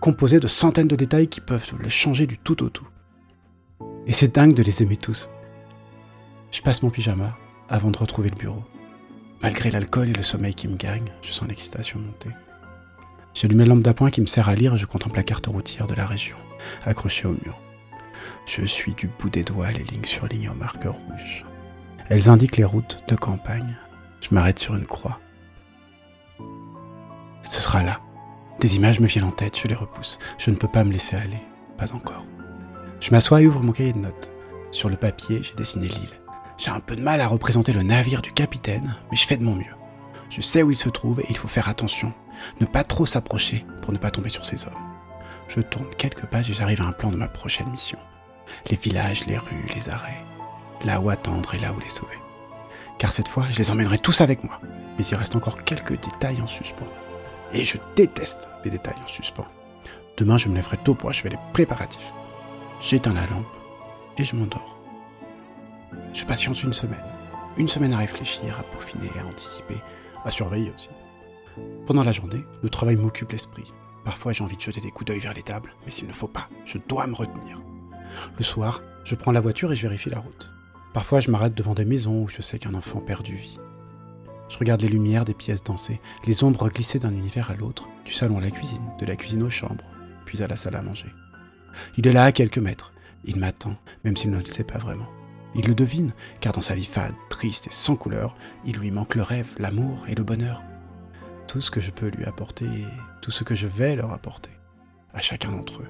composé 0.01 0.41
de 0.41 0.47
centaines 0.47 0.89
de 0.89 0.97
détails 0.97 1.29
qui 1.29 1.41
peuvent 1.41 1.75
le 1.79 1.89
changer 1.89 2.27
du 2.27 2.39
tout 2.39 2.63
au 2.65 2.71
tout. 2.71 2.89
Et 4.07 4.13
c'est 4.13 4.35
dingue 4.35 4.55
de 4.55 4.63
les 4.63 4.83
aimer 4.83 4.97
tous. 4.97 5.31
Je 6.51 6.63
passe 6.63 6.83
mon 6.83 6.91
pyjama 6.91 7.37
avant 7.69 7.91
de 7.91 7.99
retrouver 7.99 8.31
le 8.31 8.37
bureau. 8.37 8.65
Malgré 9.43 9.71
l'alcool 9.71 10.09
et 10.09 10.15
le 10.15 10.23
sommeil 10.23 10.55
qui 10.55 10.69
me 10.69 10.77
gagnent, 10.77 11.13
je 11.23 11.31
sens 11.31 11.49
l'excitation 11.49 12.01
monter. 12.01 12.31
J'allume 13.35 13.61
la 13.61 13.67
lampe 13.67 13.83
d'appoint 13.83 14.11
qui 14.11 14.21
me 14.21 14.27
sert 14.27 14.49
à 14.49 14.55
lire 14.55 14.75
et 14.75 14.79
je 14.79 14.87
contemple 14.87 15.17
la 15.17 15.23
carte 15.23 15.47
routière 15.47 15.87
de 15.87 15.95
la 15.95 16.07
région, 16.07 16.37
accrochée 16.85 17.29
au 17.29 17.33
mur. 17.33 17.59
Je 18.47 18.65
suis 18.65 18.95
du 18.95 19.09
bout 19.19 19.31
des 19.31 19.45
doigts 19.45 19.71
les 19.71 19.85
lignes 19.85 20.05
surlignées 20.05 20.49
au 20.49 20.55
marqueur 20.55 20.95
rouge. 20.95 21.45
Elles 22.09 22.29
indiquent 22.29 22.57
les 22.57 22.65
routes 22.65 23.03
de 23.07 23.15
campagne. 23.15 23.77
Je 24.21 24.35
m'arrête 24.35 24.59
sur 24.59 24.75
une 24.75 24.87
croix. 24.87 25.21
Ce 27.43 27.61
sera 27.61 27.83
là. 27.83 28.01
Des 28.61 28.77
images 28.77 29.01
me 29.01 29.07
viennent 29.07 29.25
en 29.25 29.31
tête, 29.31 29.59
je 29.59 29.67
les 29.69 29.75
repousse. 29.75 30.19
Je 30.37 30.51
ne 30.51 30.57
peux 30.57 30.69
pas 30.69 30.85
me 30.85 30.93
laisser 30.93 31.17
aller. 31.17 31.43
Pas 31.79 31.95
encore. 31.95 32.27
Je 33.01 33.11
m'assois 33.11 33.41
et 33.41 33.47
ouvre 33.47 33.63
mon 33.63 33.73
cahier 33.73 33.95
de 33.95 33.99
notes. 33.99 34.31
Sur 34.71 34.91
le 34.91 34.97
papier, 34.97 35.43
j'ai 35.43 35.55
dessiné 35.55 35.89
l'île. 35.89 36.21
J'ai 36.59 36.71
un 36.71 36.81
peu 36.81 36.95
de 36.95 37.01
mal 37.01 37.23
à 37.23 37.27
représenter 37.27 37.73
le 37.73 37.83
navire 37.83 38.21
du 38.21 38.33
capitaine, 38.33 38.95
mais 39.11 39.17
je 39.17 39.27
fais 39.27 39.39
de 39.39 39.45
mon 39.45 39.55
mieux. 39.55 39.75
Je 40.29 40.43
sais 40.43 40.63
où 40.63 40.71
il 40.71 40.77
se 40.77 40.91
trouve 40.91 41.21
et 41.21 41.27
il 41.31 41.39
faut 41.39 41.49
faire 41.49 41.71
attention, 41.71 42.13
ne 42.61 42.67
pas 42.67 42.85
trop 42.85 43.07
s'approcher 43.07 43.65
pour 43.81 43.95
ne 43.95 43.99
pas 43.99 44.11
tomber 44.11 44.29
sur 44.29 44.45
ses 44.45 44.67
hommes. 44.67 44.75
Je 45.49 45.63
tourne 45.63 45.89
quelques 45.97 46.27
pages 46.27 46.51
et 46.51 46.55
j'arrive 46.55 46.83
à 46.83 46.87
un 46.87 46.93
plan 46.93 47.11
de 47.11 47.17
ma 47.17 47.29
prochaine 47.29 47.71
mission. 47.71 47.99
Les 48.71 48.77
villages, 48.77 49.27
les 49.27 49.39
rues, 49.39 49.67
les 49.75 49.89
arrêts. 49.89 50.23
Là 50.85 51.01
où 51.01 51.09
attendre 51.09 51.55
et 51.55 51.59
là 51.59 51.73
où 51.73 51.81
les 51.81 51.89
sauver. 51.89 52.19
Car 52.99 53.11
cette 53.11 53.29
fois, 53.29 53.47
je 53.49 53.59
les 53.59 53.71
emmènerai 53.71 53.99
tous 53.99 54.21
avec 54.21 54.45
moi. 54.45 54.61
Mais 54.99 55.05
il 55.07 55.17
reste 55.17 55.35
encore 55.35 55.65
quelques 55.65 55.99
détails 55.99 56.43
en 56.43 56.47
suspens. 56.47 56.85
Et 57.53 57.65
je 57.65 57.79
déteste 57.97 58.49
les 58.65 58.71
détails 58.71 58.95
en 59.03 59.09
suspens. 59.09 59.47
Demain, 60.17 60.37
je 60.37 60.49
me 60.49 60.55
lèverai 60.55 60.77
tôt 60.79 60.95
pour 60.95 61.11
achever 61.11 61.31
les 61.31 61.39
préparatifs. 61.53 62.13
J'éteins 62.81 63.15
la 63.15 63.27
lampe 63.27 63.47
et 64.19 64.25
je 64.25 64.37
m'endors. 64.37 64.79
Je 66.13 66.25
patiente 66.25 66.63
une 66.63 66.73
semaine. 66.73 67.05
Une 67.57 67.69
semaine 67.69 67.93
à 67.93 67.99
réfléchir, 67.99 68.57
à 68.59 68.63
peaufiner, 68.63 69.11
à 69.21 69.27
anticiper, 69.27 69.77
à 70.25 70.31
surveiller 70.31 70.73
aussi. 70.75 70.89
Pendant 71.87 72.05
la 72.05 72.13
journée, 72.13 72.45
le 72.63 72.71
travail 72.71 72.97
m'occupe 72.97 73.33
l'esprit. 73.33 73.73
Parfois 74.05 74.33
j'ai 74.33 74.45
envie 74.45 74.57
de 74.57 74.61
jeter 74.61 74.81
des 74.81 74.91
coups 74.91 75.09
d'œil 75.09 75.19
vers 75.19 75.35
les 75.35 75.43
tables, 75.43 75.75
mais 75.85 75.91
s'il 75.91 76.07
ne 76.07 76.13
faut 76.13 76.29
pas, 76.29 76.49
je 76.65 76.79
dois 76.89 77.07
me 77.07 77.15
retenir. 77.15 77.61
Le 78.39 78.45
soir, 78.45 78.83
je 79.05 79.15
prends 79.15 79.33
la 79.33 79.41
voiture 79.41 79.73
et 79.73 79.77
je 79.77 79.83
vérifie 79.83 80.11
la 80.11 80.21
route. 80.21 80.53
Parfois 80.95 81.21
je 81.21 81.31
m'arrête 81.31 81.55
devant 81.55 81.75
des 81.75 81.85
maisons 81.85 82.23
où 82.23 82.29
je 82.29 82.43
sais 82.43 82.59
qu'un 82.59 82.75
enfant 82.75 83.01
perd 83.01 83.23
du. 83.23 83.41
Je 84.51 84.59
regarde 84.59 84.83
les 84.83 84.89
lumières 84.89 85.25
des 85.25 85.33
pièces 85.33 85.63
danser, 85.63 86.01
les 86.27 86.43
ombres 86.43 86.69
glisser 86.69 86.99
d'un 86.99 87.15
univers 87.15 87.53
à 87.53 87.55
l'autre, 87.55 87.89
du 88.05 88.13
salon 88.13 88.39
à 88.39 88.41
la 88.41 88.51
cuisine, 88.51 88.83
de 88.99 89.07
la 89.07 89.15
cuisine 89.15 89.45
aux 89.45 89.51
chambres, 89.51 89.85
puis 90.27 90.43
à 90.43 90.49
la 90.49 90.57
salle 90.57 90.75
à 90.75 90.83
manger. 90.83 91.09
Il 91.97 92.07
est 92.09 92.13
là 92.13 92.25
à 92.25 92.33
quelques 92.33 92.59
mètres. 92.59 92.93
Il 93.25 93.37
m'attend, 93.37 93.77
même 94.05 94.17
s'il 94.17 94.33
ne 94.33 94.39
le 94.39 94.45
sait 94.45 94.65
pas 94.65 94.79
vraiment. 94.79 95.09
Il 95.55 95.67
le 95.67 95.75
devine, 95.75 96.13
car 96.41 96.53
dans 96.53 96.61
sa 96.61 96.75
vie 96.75 96.85
fade, 96.85 97.15
triste 97.29 97.69
et 97.69 97.73
sans 97.73 97.95
couleur, 97.95 98.35
il 98.65 98.77
lui 98.77 98.91
manque 98.91 99.15
le 99.15 99.23
rêve, 99.23 99.55
l'amour 99.59 100.05
et 100.09 100.17
le 100.17 100.25
bonheur. 100.25 100.63
Tout 101.47 101.61
ce 101.61 101.71
que 101.71 101.81
je 101.81 101.93
peux 101.93 102.09
lui 102.09 102.25
apporter, 102.25 102.67
tout 103.23 103.31
ce 103.31 103.45
que 103.45 103.55
je 103.55 103.69
vais 103.69 103.95
leur 103.95 104.13
apporter, 104.13 104.51
à 105.15 105.21
chacun 105.21 105.53
d'entre 105.53 105.83
eux. 105.83 105.89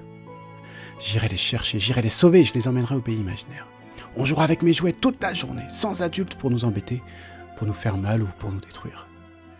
J'irai 0.99 1.29
les 1.29 1.37
chercher, 1.37 1.79
j'irai 1.79 2.03
les 2.03 2.09
sauver, 2.09 2.43
je 2.43 2.53
les 2.53 2.67
emmènerai 2.67 2.95
au 2.95 3.01
pays 3.01 3.17
imaginaire. 3.17 3.67
On 4.17 4.25
jouera 4.25 4.43
avec 4.43 4.61
mes 4.61 4.73
jouets 4.73 4.91
toute 4.91 5.21
la 5.21 5.33
journée, 5.33 5.65
sans 5.69 6.03
adultes 6.03 6.35
pour 6.35 6.51
nous 6.51 6.65
embêter, 6.65 7.01
pour 7.61 7.67
nous 7.67 7.75
faire 7.75 7.95
mal 7.95 8.23
ou 8.23 8.27
pour 8.39 8.51
nous 8.51 8.59
détruire. 8.59 9.05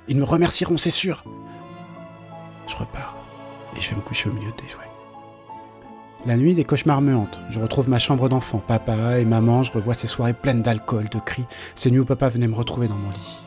Ils 0.08 0.18
me 0.18 0.24
remercieront, 0.24 0.76
c'est 0.76 0.90
sûr. 0.90 1.24
Je 2.68 2.76
repars, 2.76 3.16
et 3.78 3.80
je 3.80 3.92
vais 3.92 3.96
me 3.96 4.02
coucher 4.02 4.28
au 4.28 4.34
milieu 4.34 4.50
des 4.60 4.68
jouets. 4.68 4.90
La 6.26 6.36
nuit, 6.36 6.56
des 6.56 6.64
cauchemars 6.64 7.02
me 7.02 7.16
hantent. 7.16 7.40
Je 7.52 7.60
retrouve 7.60 7.90
ma 7.90 8.00
chambre 8.00 8.28
d'enfant, 8.28 8.58
papa 8.58 9.20
et 9.20 9.26
maman, 9.26 9.62
je 9.62 9.72
revois 9.72 9.94
ces 9.94 10.08
soirées 10.08 10.34
pleines 10.34 10.64
d'alcool, 10.64 11.10
de 11.10 11.20
cris, 11.20 11.46
ces 11.76 11.92
nuits 11.92 12.00
où 12.00 12.06
papa 12.06 12.28
venait 12.30 12.48
me 12.48 12.56
retrouver 12.56 12.88
dans 12.88 12.96
mon 12.96 13.12
lit. 13.12 13.38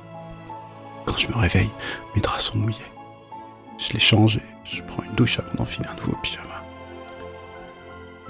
Quand 1.04 1.16
je 1.16 1.26
me 1.26 1.37
réveille, 1.37 1.70
mes 2.14 2.20
draps 2.20 2.44
sont 2.44 2.56
mouillés. 2.56 2.78
Je 3.76 3.92
les 3.92 3.99
change 3.99 4.37
et 4.37 4.42
je 4.62 4.84
prends 4.84 5.02
une 5.02 5.16
douche 5.16 5.40
avant 5.40 5.54
d'enfiler 5.54 5.88
un 5.88 5.96
nouveau 5.96 6.16
pyjama. 6.23 6.62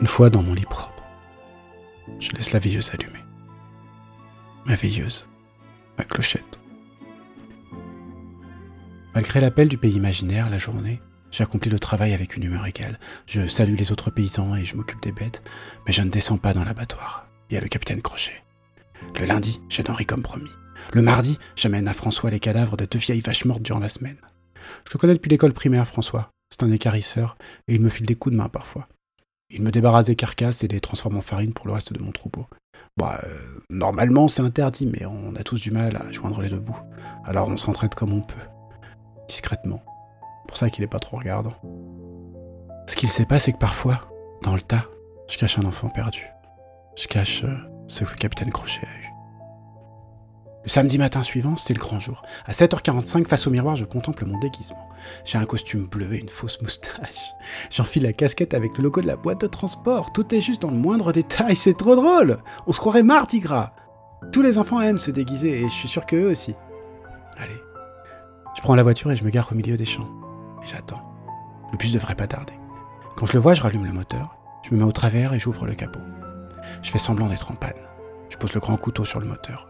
Une 0.01 0.07
fois 0.07 0.31
dans 0.31 0.43
mon 0.43 0.55
lit 0.55 0.65
propre, 0.65 1.05
je 2.19 2.33
laisse 2.33 2.53
la 2.53 2.61
veilleuse 2.61 2.93
allumée. 2.95 3.25
Ma 4.65 4.75
veilleuse, 4.75 5.29
ma 5.99 6.05
clochette. 6.05 6.61
Malgré 9.15 9.41
l'appel 9.41 9.69
du 9.69 9.79
pays 9.79 9.95
imaginaire 9.95 10.51
la 10.51 10.59
journée, 10.59 11.01
J'accomplis 11.35 11.71
le 11.71 11.81
travail 11.81 12.15
avec 12.15 12.37
une 12.37 12.45
humeur 12.45 12.65
égale. 12.65 13.01
Je 13.27 13.49
salue 13.49 13.75
les 13.75 13.91
autres 13.91 14.13
paysans 14.13 14.55
et 14.55 14.65
je 14.65 14.77
m'occupe 14.77 15.03
des 15.03 15.11
bêtes, 15.11 15.43
mais 15.85 15.93
je 15.93 16.01
ne 16.03 16.09
descends 16.09 16.39
pas 16.39 16.55
dans 16.55 16.63
l'abattoir. 16.63 17.27
Il 17.51 17.55
y 17.55 17.57
a 17.57 17.61
le 17.61 17.67
capitaine 17.67 18.01
Crochet. 18.01 18.45
Le 19.19 19.25
lundi, 19.27 19.61
j'aide 19.69 19.91
Henri 19.91 20.07
comme 20.07 20.23
promis. 20.23 20.53
Le 20.93 21.03
mardi, 21.03 21.41
j'amène 21.57 21.89
à 21.89 21.93
François 21.93 22.31
les 22.31 22.39
cadavres 22.39 22.77
de 22.77 22.85
deux 22.85 23.01
vieilles 23.01 23.19
vaches 23.19 23.47
mortes 23.47 23.63
durant 23.63 23.81
la 23.81 23.89
semaine. 23.89 24.19
Je 24.87 24.95
le 24.95 24.99
connais 25.01 25.15
depuis 25.15 25.29
l'école 25.29 25.53
primaire, 25.53 25.89
François. 25.89 26.31
C'est 26.51 26.63
un 26.63 26.71
écarisseur 26.71 27.37
et 27.67 27.75
il 27.75 27.81
me 27.81 27.89
file 27.89 28.07
des 28.07 28.15
coups 28.15 28.33
de 28.33 28.39
main 28.39 28.49
parfois. 28.49 28.87
Il 29.51 29.63
me 29.63 29.73
débarrasse 29.73 30.07
des 30.07 30.15
carcasses 30.15 30.63
et 30.63 30.69
les 30.69 30.81
transforme 30.81 31.17
en 31.17 31.21
farine 31.21 31.53
pour 31.53 31.67
le 31.67 31.73
reste 31.73 31.93
de 31.93 32.01
mon 32.01 32.13
troupeau. 32.13 32.47
Bah, 32.97 33.19
euh, 33.25 33.37
normalement, 33.71 34.29
c'est 34.29 34.43
interdit, 34.43 34.87
mais 34.87 35.05
on 35.07 35.35
a 35.35 35.43
tous 35.43 35.61
du 35.61 35.73
mal 35.73 35.97
à 35.97 36.13
joindre 36.13 36.41
les 36.43 36.49
deux 36.49 36.61
bouts. 36.61 36.79
Alors 37.25 37.49
on 37.49 37.57
s'entraide 37.57 37.95
comme 37.95 38.13
on 38.13 38.21
peut. 38.21 38.35
Discrètement. 39.29 39.83
Pour 40.47 40.57
ça 40.57 40.71
qu'il 40.71 40.85
est 40.85 40.89
pas 40.89 41.01
trop 41.01 41.17
regardant. 41.17 41.55
Ce 42.87 42.95
qu'il 42.97 43.09
sait 43.09 43.27
pas, 43.27 43.39
c'est 43.39 43.53
que 43.53 43.59
parfois, 43.59 44.03
dans 44.43 44.55
le 44.55 44.61
tas, 44.61 44.85
je 45.29 45.37
cache 45.39 45.59
un 45.59 45.65
enfant 45.65 45.89
perdu. 45.89 46.27
Je 46.97 47.09
cache 47.09 47.43
euh, 47.45 47.57
ce 47.89 48.05
que 48.05 48.11
le 48.11 48.17
capitaine 48.17 48.51
Crochet 48.51 48.87
a 48.87 49.01
eu. 49.01 49.14
Le 50.65 50.71
samedi 50.71 50.97
matin 50.97 51.23
suivant, 51.23 51.57
c'est 51.57 51.75
le 51.75 51.79
grand 51.79 52.01
jour. 52.01 52.23
À 52.47 52.53
7h45, 52.53 53.27
face 53.27 53.47
au 53.47 53.51
miroir, 53.51 53.77
je 53.77 53.85
contemple 53.85 54.25
mon 54.25 54.39
déguisement. 54.39 54.89
J'ai 55.27 55.37
un 55.37 55.45
costume 55.45 55.85
bleu 55.85 56.15
et 56.15 56.19
une 56.19 56.31
fausse 56.31 56.61
moustache. 56.63 57.35
J'enfile 57.71 58.05
la 58.05 58.15
casquette 58.15 58.55
avec 58.55 58.79
le 58.79 58.85
logo 58.85 59.03
de 59.03 59.07
la 59.07 59.17
boîte 59.17 59.43
de 59.43 59.47
transport. 59.47 60.15
Tout 60.15 60.35
est 60.35 60.41
juste 60.41 60.63
dans 60.63 60.71
le 60.71 60.79
moindre 60.79 61.13
détail, 61.13 61.55
c'est 61.55 61.77
trop 61.77 61.95
drôle 61.95 62.39
On 62.67 62.73
se 62.73 62.81
croirait 62.81 63.03
Mardi 63.03 63.41
Gras 63.41 63.73
Tous 64.33 64.41
les 64.41 64.59
enfants 64.59 64.81
aiment 64.81 64.97
se 64.97 65.11
déguiser 65.11 65.61
et 65.61 65.65
je 65.65 65.75
suis 65.75 65.89
sûr 65.89 66.07
qu'eux 66.07 66.31
aussi. 66.31 66.55
Allez. 67.37 67.61
Je 68.57 68.63
prends 68.63 68.75
la 68.75 68.83
voiture 68.83 69.13
et 69.13 69.17
je 69.17 69.25
me 69.25 69.31
gare 69.31 69.51
au 69.53 69.55
milieu 69.55 69.77
des 69.77 69.85
champs. 69.85 70.09
J'attends. 70.65 71.03
Le 71.73 71.77
bus 71.77 71.93
devrait 71.93 72.15
pas 72.15 72.27
tarder. 72.27 72.55
Quand 73.17 73.27
je 73.27 73.35
le 73.35 73.39
vois, 73.39 73.53
je 73.53 73.61
rallume 73.61 73.85
le 73.85 73.93
moteur, 73.93 74.39
je 74.63 74.75
me 74.75 74.79
mets 74.79 74.85
au 74.85 74.93
travers 74.93 75.35
et 75.35 75.39
j'ouvre 75.39 75.67
le 75.67 75.75
capot. 75.75 76.01
Je 76.81 76.91
fais 76.91 76.99
semblant 76.99 77.29
d'être 77.29 77.51
en 77.51 77.55
panne. 77.55 77.75
Je 78.31 78.39
pose 78.39 78.55
le 78.55 78.61
grand 78.61 78.79
couteau 78.79 79.05
sur 79.05 79.21
le 79.21 79.27
moteur. 79.27 79.69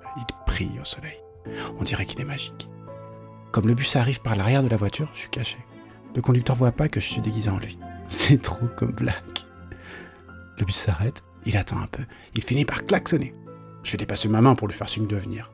Au 0.63 0.85
soleil. 0.85 1.19
On 1.81 1.83
dirait 1.83 2.07
qu'il 2.07 2.21
est 2.21 2.25
magique. 2.25 2.71
Comme 3.51 3.67
le 3.67 3.75
bus 3.75 3.97
arrive 3.97 4.21
par 4.21 4.37
l'arrière 4.37 4.63
de 4.63 4.69
la 4.69 4.77
voiture, 4.77 5.09
je 5.13 5.21
suis 5.21 5.29
caché. 5.29 5.59
Le 6.15 6.23
conducteur 6.23 6.55
voit 6.55 6.71
pas 6.71 6.89
que 6.89 7.01
je 7.01 7.09
suis 7.09 7.21
déguisé 7.21 7.51
en 7.51 7.59
lui. 7.59 7.77
C'est 8.09 8.41
trop 8.41 8.67
comme 8.77 8.93
Black. 8.93 9.47
Le 10.59 10.65
bus 10.65 10.77
s'arrête, 10.77 11.25
il 11.45 11.57
attend 11.57 11.81
un 11.81 11.89
peu, 11.89 12.05
il 12.37 12.45
finit 12.45 12.65
par 12.65 12.87
klaxonner. 12.87 13.35
Je 13.83 13.91
fais 13.91 13.97
dépasser 13.97 14.29
ma 14.29 14.41
main 14.41 14.55
pour 14.55 14.69
lui 14.69 14.75
faire 14.75 14.89
signe 14.89 15.09
de 15.09 15.17
venir. 15.17 15.51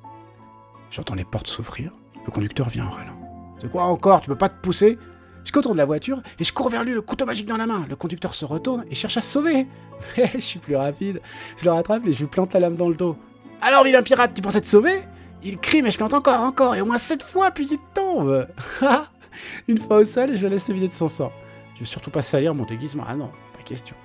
J'entends 0.90 1.14
les 1.14 1.24
portes 1.24 1.46
s'ouvrir, 1.46 1.92
le 2.26 2.30
conducteur 2.30 2.68
vient 2.68 2.86
en 2.86 2.90
râlant. 2.90 3.18
C'est 3.58 3.70
quoi 3.70 3.84
encore? 3.84 4.20
Tu 4.20 4.28
peux 4.28 4.36
pas 4.36 4.50
te 4.50 4.60
pousser? 4.60 4.98
Je 5.44 5.52
contourne 5.52 5.78
la 5.78 5.86
voiture 5.86 6.20
et 6.38 6.44
je 6.44 6.52
cours 6.52 6.68
vers 6.68 6.84
lui, 6.84 6.92
le 6.92 7.00
couteau 7.00 7.24
magique 7.24 7.46
dans 7.46 7.56
la 7.56 7.66
main. 7.66 7.86
Le 7.88 7.96
conducteur 7.96 8.34
se 8.34 8.44
retourne 8.44 8.84
et 8.90 8.94
cherche 8.94 9.16
à 9.16 9.22
sauver. 9.22 9.66
Je 10.34 10.38
suis 10.38 10.58
plus 10.58 10.76
rapide. 10.76 11.22
Je 11.56 11.64
le 11.64 11.70
rattrape 11.70 12.06
et 12.06 12.12
je 12.12 12.18
lui 12.18 12.26
plante 12.26 12.52
la 12.52 12.60
lame 12.60 12.76
dans 12.76 12.88
le 12.88 12.94
dos. 12.94 13.16
Alors, 13.62 13.84
vilain 13.84 14.02
pirate, 14.02 14.32
tu 14.34 14.42
pensais 14.42 14.60
te 14.60 14.66
sauver? 14.66 15.02
Il 15.42 15.58
crie, 15.58 15.82
mais 15.82 15.90
je 15.90 15.96
plante 15.96 16.14
encore, 16.14 16.40
encore, 16.40 16.74
et 16.74 16.80
au 16.80 16.86
moins 16.86 16.98
sept 16.98 17.22
fois, 17.22 17.50
puis 17.50 17.68
il 17.68 17.78
tombe. 17.94 18.46
Une 19.68 19.78
fois 19.78 19.98
au 19.98 20.04
sol, 20.04 20.30
et 20.30 20.36
je 20.36 20.46
laisse 20.46 20.66
se 20.66 20.72
vider 20.72 20.88
de 20.88 20.92
son 20.92 21.08
sang. 21.08 21.32
Je 21.74 21.80
veux 21.80 21.86
surtout 21.86 22.10
pas 22.10 22.22
salir 22.22 22.54
mon 22.54 22.64
déguisement. 22.64 23.04
Ah 23.08 23.16
non, 23.16 23.30
pas 23.56 23.62
question. 23.64 23.96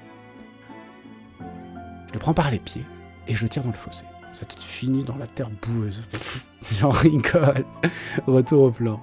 Je 2.07 2.13
le 2.13 2.19
prends 2.19 2.33
par 2.33 2.49
les 2.51 2.59
pieds 2.59 2.85
et 3.27 3.33
je 3.33 3.43
le 3.43 3.49
tire 3.49 3.63
dans 3.63 3.71
le 3.71 3.75
fossé. 3.75 4.05
Sa 4.31 4.45
tête 4.45 4.63
finit 4.63 5.03
dans 5.03 5.17
la 5.17 5.27
terre 5.27 5.49
boueuse. 5.49 6.03
J'en 6.71 6.89
rigole. 6.89 7.65
Retour 8.27 8.63
au 8.63 8.71
plan. 8.71 9.01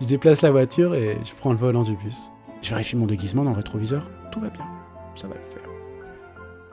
Je 0.00 0.06
déplace 0.06 0.42
la 0.42 0.50
voiture 0.50 0.94
et 0.94 1.18
je 1.24 1.34
prends 1.34 1.50
le 1.50 1.58
volant 1.58 1.82
du 1.82 1.96
bus. 1.96 2.30
Je 2.62 2.70
vérifie 2.70 2.96
mon 2.96 3.06
déguisement 3.06 3.44
dans 3.44 3.50
le 3.50 3.56
rétroviseur. 3.56 4.10
Tout 4.32 4.40
va 4.40 4.48
bien. 4.48 4.66
Ça 5.14 5.28
va 5.28 5.34
le 5.34 5.42
faire. 5.42 5.68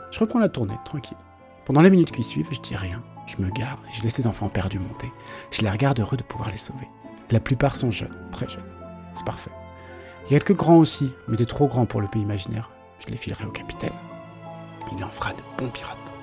Je 0.10 0.20
reprends 0.20 0.40
la 0.40 0.50
tournée, 0.50 0.76
tranquille. 0.86 1.18
Pendant 1.66 1.82
les 1.82 1.90
minutes 1.90 2.12
qui 2.12 2.24
suivent, 2.24 2.50
je 2.52 2.60
dis 2.60 2.76
rien. 2.76 3.04
Je 3.26 3.42
me 3.42 3.50
gare 3.50 3.78
et 3.90 3.94
je 3.94 4.04
laisse 4.04 4.18
les 4.18 4.28
enfants 4.28 4.50
perdus 4.50 4.80
monter. 4.80 5.12
Je 5.52 5.62
les 5.62 5.70
regarde 5.70 6.00
heureux 6.00 6.18
de 6.18 6.24
pouvoir 6.24 6.50
les 6.50 6.58
sauver. 6.58 6.88
La 7.30 7.40
plupart 7.40 7.76
sont 7.76 7.92
jeunes, 7.92 8.16
très 8.32 8.50
jeunes. 8.50 8.66
C'est 9.14 9.26
parfait. 9.26 9.52
Quelques 10.28 10.56
grands 10.56 10.78
aussi, 10.78 11.14
mais 11.28 11.38
des 11.38 11.46
trop 11.46 11.68
grands 11.68 11.86
pour 11.86 12.02
le 12.02 12.08
pays 12.08 12.22
imaginaire. 12.22 12.70
Je 13.00 13.08
les 13.08 13.18
filerai 13.18 13.46
au 13.46 13.52
capitaine. 13.52 13.94
Il 14.96 15.04
en 15.04 15.10
fera 15.10 15.34
de 15.34 15.42
bons 15.58 15.70
pirates. 15.70 16.14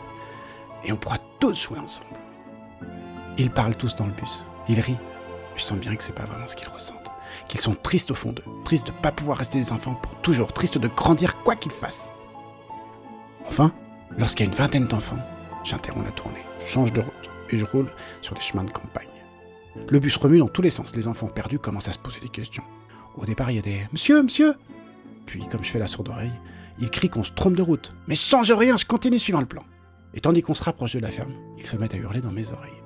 Et 0.84 0.92
on 0.92 0.96
pourra 0.96 1.18
tous 1.40 1.54
jouer 1.54 1.78
ensemble. 1.78 2.16
Ils 3.36 3.50
parlent 3.50 3.76
tous 3.76 3.94
dans 3.96 4.06
le 4.06 4.12
bus. 4.12 4.48
Ils 4.68 4.80
rient. 4.80 4.98
Je 5.56 5.62
sens 5.62 5.78
bien 5.78 5.96
que 5.96 6.04
c'est 6.04 6.12
pas 6.12 6.24
vraiment 6.24 6.46
ce 6.46 6.56
qu'ils 6.56 6.68
ressentent. 6.68 7.10
Qu'ils 7.48 7.60
sont 7.60 7.74
tristes 7.74 8.10
au 8.10 8.14
fond 8.14 8.32
d'eux. 8.32 8.44
Tristes 8.64 8.86
de 8.86 8.92
pas 8.92 9.12
pouvoir 9.12 9.38
rester 9.38 9.58
des 9.58 9.72
enfants 9.72 9.94
pour 9.94 10.14
toujours. 10.16 10.52
Tristes 10.52 10.78
de 10.78 10.88
grandir 10.88 11.42
quoi 11.42 11.56
qu'ils 11.56 11.72
fassent. 11.72 12.12
Enfin, 13.46 13.72
lorsqu'il 14.16 14.46
y 14.46 14.48
a 14.48 14.52
une 14.52 14.58
vingtaine 14.58 14.86
d'enfants, 14.86 15.18
j'interromps 15.64 16.04
la 16.04 16.12
tournée 16.12 16.47
change 16.66 16.92
de 16.92 17.00
route 17.00 17.30
et 17.50 17.58
je 17.58 17.64
roule 17.64 17.90
sur 18.20 18.34
des 18.34 18.40
chemins 18.40 18.64
de 18.64 18.70
campagne. 18.70 19.08
Le 19.88 19.98
bus 19.98 20.16
remue 20.16 20.38
dans 20.38 20.48
tous 20.48 20.62
les 20.62 20.70
sens. 20.70 20.94
Les 20.96 21.08
enfants 21.08 21.28
perdus 21.28 21.58
commencent 21.58 21.88
à 21.88 21.92
se 21.92 21.98
poser 21.98 22.20
des 22.20 22.28
questions. 22.28 22.64
Au 23.16 23.24
départ, 23.24 23.50
il 23.50 23.56
y 23.56 23.58
a 23.58 23.62
des 23.62 23.86
Monsieur, 23.92 24.22
monsieur 24.22 24.54
Puis, 25.26 25.46
comme 25.48 25.64
je 25.64 25.70
fais 25.70 25.78
la 25.78 25.86
sourde 25.86 26.08
oreille, 26.08 26.32
ils 26.80 26.90
crient 26.90 27.08
qu'on 27.08 27.24
se 27.24 27.32
trompe 27.32 27.54
de 27.54 27.62
route. 27.62 27.94
Mais 28.06 28.14
je 28.14 28.22
change 28.22 28.52
rien, 28.52 28.76
je 28.76 28.84
continue 28.84 29.18
suivant 29.18 29.40
le 29.40 29.46
plan. 29.46 29.62
Et 30.14 30.20
tandis 30.20 30.42
qu'on 30.42 30.54
se 30.54 30.64
rapproche 30.64 30.94
de 30.94 31.00
la 31.00 31.10
ferme, 31.10 31.32
ils 31.58 31.66
se 31.66 31.76
mettent 31.76 31.94
à 31.94 31.98
hurler 31.98 32.20
dans 32.20 32.30
mes 32.30 32.52
oreilles. 32.52 32.82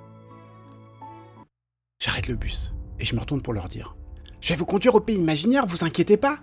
J'arrête 2.01 2.29
le 2.29 2.35
bus 2.35 2.73
et 2.99 3.05
je 3.05 3.15
me 3.15 3.21
retourne 3.21 3.43
pour 3.43 3.53
leur 3.53 3.69
dire 3.69 3.95
Je 4.41 4.49
vais 4.49 4.57
vous 4.57 4.67
conduire 4.67 4.95
au 4.95 5.01
pays 5.01 5.17
imaginaire, 5.17 5.67
vous 5.67 5.85
inquiétez 5.85 6.17
pas 6.17 6.39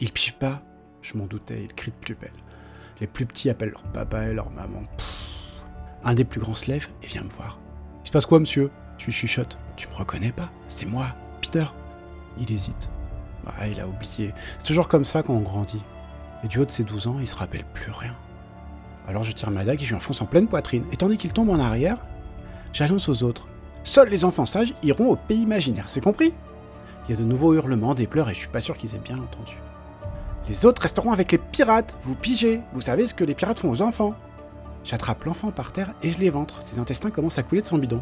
Ils 0.00 0.12
pigent 0.12 0.38
pas, 0.38 0.62
je 1.02 1.16
m'en 1.16 1.26
doutais, 1.26 1.62
ils 1.62 1.72
crient 1.72 1.92
de 1.92 1.96
plus 1.96 2.14
belle. 2.14 2.32
Les 3.00 3.06
plus 3.06 3.26
petits 3.26 3.48
appellent 3.48 3.70
leur 3.70 3.84
papa 3.84 4.26
et 4.26 4.34
leur 4.34 4.50
maman. 4.50 4.82
Un 6.04 6.14
des 6.14 6.24
plus 6.24 6.40
grands 6.40 6.54
se 6.54 6.70
lève 6.70 6.88
et 7.02 7.06
vient 7.06 7.22
me 7.22 7.30
voir. 7.30 7.58
Il 8.04 8.06
se 8.06 8.12
passe 8.12 8.26
quoi, 8.26 8.38
monsieur? 8.38 8.70
Je 8.98 9.10
chuchote. 9.10 9.58
Tu 9.76 9.88
me 9.88 9.94
reconnais 9.94 10.32
pas? 10.32 10.50
C'est 10.68 10.86
moi, 10.86 11.08
Peter. 11.40 11.66
Il 12.40 12.50
hésite. 12.52 12.90
Bah, 13.44 13.66
il 13.70 13.80
a 13.80 13.86
oublié. 13.86 14.32
C'est 14.58 14.66
toujours 14.66 14.88
comme 14.88 15.04
ça 15.04 15.22
quand 15.22 15.34
on 15.34 15.40
grandit. 15.40 15.82
Et 16.44 16.48
du 16.48 16.58
haut 16.58 16.64
de 16.64 16.70
ses 16.70 16.84
12 16.84 17.08
ans, 17.08 17.16
il 17.20 17.26
se 17.26 17.36
rappelle 17.36 17.64
plus 17.74 17.90
rien. 17.90 18.14
Alors 19.08 19.24
je 19.24 19.32
tire 19.32 19.50
ma 19.50 19.64
dague 19.64 19.80
et 19.80 19.84
je 19.84 19.88
lui 19.88 19.96
enfonce 19.96 20.20
en 20.20 20.26
pleine 20.26 20.48
poitrine. 20.48 20.84
Et 20.92 20.96
tandis 20.96 21.16
qu'il 21.16 21.32
tombe 21.32 21.48
en 21.50 21.58
arrière, 21.58 21.98
j'annonce 22.72 23.08
aux 23.08 23.22
autres. 23.22 23.48
Seuls 23.82 24.10
les 24.10 24.24
enfants 24.24 24.46
sages 24.46 24.74
iront 24.82 25.08
au 25.08 25.16
pays 25.16 25.40
imaginaire, 25.40 25.88
c'est 25.88 26.02
compris? 26.02 26.34
Il 27.06 27.12
y 27.12 27.14
a 27.14 27.16
de 27.18 27.24
nouveaux 27.24 27.54
hurlements, 27.54 27.94
des 27.94 28.06
pleurs 28.06 28.28
et 28.28 28.34
je 28.34 28.40
suis 28.40 28.48
pas 28.48 28.60
sûr 28.60 28.76
qu'ils 28.76 28.94
aient 28.94 28.98
bien 28.98 29.18
entendu. 29.18 29.56
Les 30.46 30.66
autres 30.66 30.82
resteront 30.82 31.12
avec 31.12 31.32
les 31.32 31.38
pirates, 31.38 31.96
vous 32.02 32.14
pigez, 32.14 32.60
vous 32.74 32.82
savez 32.82 33.06
ce 33.06 33.14
que 33.14 33.24
les 33.24 33.34
pirates 33.34 33.60
font 33.60 33.70
aux 33.70 33.80
enfants. 33.80 34.14
J'attrape 34.88 35.22
l'enfant 35.24 35.50
par 35.50 35.72
terre 35.72 35.92
et 36.02 36.10
je 36.10 36.18
l'éventre. 36.18 36.62
Ses 36.62 36.78
intestins 36.78 37.10
commencent 37.10 37.36
à 37.36 37.42
couler 37.42 37.60
de 37.60 37.66
son 37.66 37.76
bidon. 37.76 38.00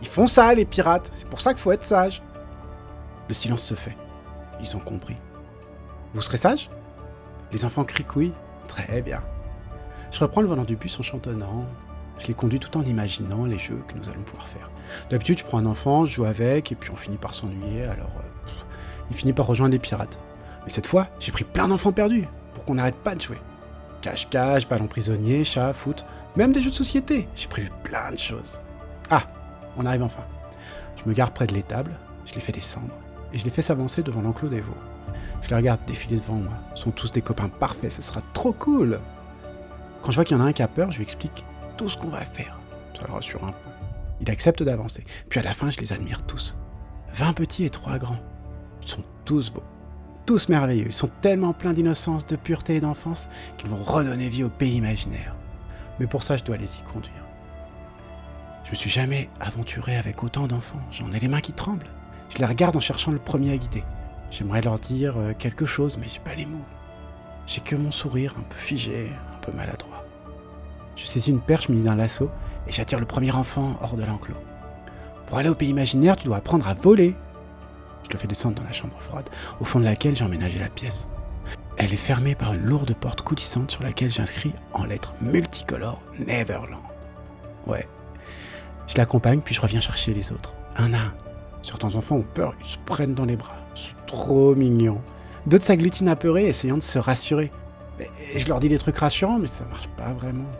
Ils 0.00 0.06
font 0.06 0.28
ça, 0.28 0.54
les 0.54 0.64
pirates. 0.64 1.10
C'est 1.12 1.28
pour 1.28 1.40
ça 1.40 1.52
qu'il 1.52 1.60
faut 1.60 1.72
être 1.72 1.82
sage. 1.82 2.22
Le 3.26 3.34
silence 3.34 3.64
se 3.64 3.74
fait. 3.74 3.96
Ils 4.60 4.76
ont 4.76 4.80
compris. 4.80 5.16
Vous 6.14 6.22
serez 6.22 6.36
sage? 6.36 6.70
Les 7.50 7.64
enfants 7.64 7.82
crient 7.82 8.06
oui. 8.14 8.32
Très 8.68 9.02
bien. 9.02 9.24
Je 10.12 10.20
reprends 10.20 10.40
le 10.40 10.46
volant 10.46 10.62
du 10.62 10.76
bus 10.76 11.00
en 11.00 11.02
chantonnant. 11.02 11.66
Je 12.18 12.28
les 12.28 12.34
conduis 12.34 12.60
tout 12.60 12.78
en 12.78 12.82
imaginant 12.82 13.44
les 13.44 13.58
jeux 13.58 13.82
que 13.88 13.94
nous 13.94 14.08
allons 14.08 14.22
pouvoir 14.22 14.46
faire. 14.46 14.70
D'habitude, 15.10 15.38
je 15.40 15.44
prends 15.44 15.58
un 15.58 15.66
enfant, 15.66 16.06
je 16.06 16.14
joue 16.14 16.26
avec, 16.26 16.70
et 16.70 16.76
puis 16.76 16.92
on 16.92 16.96
finit 16.96 17.16
par 17.16 17.34
s'ennuyer, 17.34 17.86
alors 17.86 18.12
euh, 18.18 18.50
il 19.10 19.16
finit 19.16 19.32
par 19.32 19.46
rejoindre 19.46 19.72
les 19.72 19.78
pirates. 19.80 20.20
Mais 20.62 20.70
cette 20.70 20.86
fois, 20.86 21.08
j'ai 21.18 21.32
pris 21.32 21.44
plein 21.44 21.66
d'enfants 21.66 21.92
perdus, 21.92 22.28
pour 22.54 22.64
qu'on 22.64 22.74
n'arrête 22.74 22.96
pas 22.96 23.16
de 23.16 23.20
jouer. 23.20 23.38
Cache-cache, 24.02 24.68
ballon 24.68 24.86
prisonnier, 24.86 25.44
chat, 25.44 25.72
foot, 25.72 26.04
même 26.36 26.52
des 26.52 26.60
jeux 26.60 26.70
de 26.70 26.74
société. 26.74 27.28
J'ai 27.34 27.48
prévu 27.48 27.70
plein 27.82 28.10
de 28.12 28.18
choses. 28.18 28.60
Ah, 29.10 29.24
on 29.76 29.86
arrive 29.86 30.02
enfin. 30.02 30.24
Je 30.96 31.08
me 31.08 31.14
gare 31.14 31.32
près 31.32 31.46
de 31.46 31.54
l'étable, 31.54 31.92
je 32.26 32.34
les 32.34 32.40
fais 32.40 32.52
descendre, 32.52 32.94
et 33.32 33.38
je 33.38 33.44
les 33.44 33.50
fais 33.50 33.62
s'avancer 33.62 34.02
devant 34.02 34.22
l'enclos 34.22 34.48
des 34.48 34.60
veaux. 34.60 34.76
Je 35.42 35.48
les 35.48 35.56
regarde 35.56 35.80
défiler 35.86 36.16
devant 36.16 36.34
moi. 36.34 36.52
Ils 36.76 36.80
sont 36.80 36.90
tous 36.90 37.10
des 37.10 37.22
copains 37.22 37.48
parfaits, 37.48 37.92
ce 37.92 38.02
sera 38.02 38.20
trop 38.32 38.52
cool. 38.52 39.00
Quand 40.02 40.10
je 40.10 40.16
vois 40.16 40.24
qu'il 40.24 40.36
y 40.36 40.40
en 40.40 40.44
a 40.44 40.48
un 40.48 40.52
qui 40.52 40.62
a 40.62 40.68
peur, 40.68 40.90
je 40.90 40.98
lui 40.98 41.04
explique 41.04 41.44
tout 41.76 41.88
ce 41.88 41.96
qu'on 41.96 42.08
va 42.08 42.20
faire. 42.20 42.58
Ça 42.94 43.06
le 43.06 43.14
rassure 43.14 43.44
un 43.44 43.52
peu. 43.52 43.70
Il 44.20 44.30
accepte 44.30 44.62
d'avancer. 44.62 45.04
Puis 45.28 45.40
à 45.40 45.42
la 45.42 45.54
fin, 45.54 45.70
je 45.70 45.80
les 45.80 45.92
admire 45.92 46.22
tous. 46.26 46.58
20 47.14 47.32
petits 47.32 47.64
et 47.64 47.70
3 47.70 47.98
grands. 47.98 48.20
Ils 48.82 48.88
sont 48.88 49.04
tous 49.24 49.50
beaux 49.50 49.62
tous 50.30 50.48
merveilleux. 50.48 50.86
Ils 50.86 50.92
sont 50.92 51.10
tellement 51.22 51.52
pleins 51.52 51.72
d'innocence, 51.72 52.24
de 52.24 52.36
pureté 52.36 52.76
et 52.76 52.80
d'enfance 52.80 53.26
qu'ils 53.58 53.68
vont 53.68 53.82
redonner 53.82 54.28
vie 54.28 54.44
au 54.44 54.48
pays 54.48 54.76
imaginaire. 54.76 55.34
Mais 56.00 56.06
pour 56.06 56.22
ça, 56.22 56.36
je 56.36 56.42
dois 56.42 56.56
les 56.56 56.78
y 56.78 56.82
conduire. 56.82 57.22
Je 58.64 58.70
me 58.70 58.74
suis 58.74 58.90
jamais 58.90 59.28
aventuré 59.38 59.96
avec 59.96 60.24
autant 60.24 60.46
d'enfants. 60.46 60.80
J'en 60.90 61.12
ai 61.12 61.20
les 61.20 61.28
mains 61.28 61.40
qui 61.40 61.52
tremblent. 61.52 61.86
Je 62.30 62.38
les 62.38 62.46
regarde 62.46 62.76
en 62.76 62.80
cherchant 62.80 63.12
le 63.12 63.18
premier 63.18 63.52
à 63.52 63.56
guider. 63.56 63.84
J'aimerais 64.30 64.62
leur 64.62 64.78
dire 64.78 65.14
euh, 65.18 65.34
quelque 65.38 65.66
chose, 65.66 65.98
mais 65.98 66.06
j'ai 66.08 66.20
pas 66.20 66.34
les 66.34 66.46
mots. 66.46 66.64
J'ai 67.46 67.60
que 67.60 67.76
mon 67.76 67.90
sourire 67.90 68.34
un 68.38 68.42
peu 68.42 68.56
figé, 68.56 69.10
un 69.34 69.38
peu 69.38 69.52
maladroit. 69.52 70.04
Je 70.96 71.04
saisis 71.04 71.30
une 71.30 71.40
perche 71.40 71.68
munie 71.68 71.82
d'un 71.82 71.96
lasso 71.96 72.30
et 72.66 72.72
j'attire 72.72 73.00
le 73.00 73.06
premier 73.06 73.32
enfant 73.32 73.76
hors 73.82 73.96
de 73.96 74.04
l'enclos. 74.04 74.36
Pour 75.26 75.38
aller 75.38 75.48
au 75.48 75.54
pays 75.54 75.70
imaginaire, 75.70 76.16
tu 76.16 76.26
dois 76.26 76.36
apprendre 76.36 76.66
à 76.68 76.74
voler. 76.74 77.14
Je 78.06 78.12
le 78.12 78.18
fais 78.18 78.28
descendre 78.28 78.54
dans 78.56 78.64
la 78.64 78.72
chambre 78.72 78.96
froide, 79.00 79.28
au 79.60 79.64
fond 79.64 79.80
de 79.80 79.84
laquelle 79.84 80.16
j'ai 80.16 80.24
emménagé 80.24 80.58
la 80.58 80.68
pièce. 80.68 81.08
Elle 81.82 81.94
est 81.94 81.96
fermée 81.96 82.34
par 82.34 82.52
une 82.52 82.66
lourde 82.66 82.94
porte 82.94 83.22
coulissante 83.22 83.70
sur 83.70 83.82
laquelle 83.82 84.10
j'inscris 84.10 84.52
en 84.74 84.84
lettres 84.84 85.14
multicolores 85.22 86.02
Neverland. 86.18 86.82
Ouais. 87.66 87.88
Je 88.86 88.98
l'accompagne, 88.98 89.40
puis 89.40 89.54
je 89.54 89.62
reviens 89.62 89.80
chercher 89.80 90.12
les 90.12 90.30
autres. 90.30 90.52
Un 90.76 90.92
à. 90.92 91.14
Certains 91.62 91.94
enfants 91.94 92.16
ont 92.16 92.26
peur, 92.34 92.54
ils 92.60 92.66
se 92.66 92.76
prennent 92.84 93.14
dans 93.14 93.24
les 93.24 93.36
bras. 93.36 93.56
C'est 93.74 93.96
trop 94.04 94.54
mignon. 94.54 95.00
D'autres 95.46 95.64
s'agglutinent 95.64 96.10
apeurés, 96.10 96.48
essayant 96.48 96.76
de 96.76 96.82
se 96.82 96.98
rassurer. 96.98 97.50
Je 98.36 98.46
leur 98.46 98.60
dis 98.60 98.68
des 98.68 98.78
trucs 98.78 98.98
rassurants, 98.98 99.38
mais 99.38 99.46
ça 99.46 99.64
marche 99.64 99.88
pas 99.96 100.12
vraiment. 100.12 100.50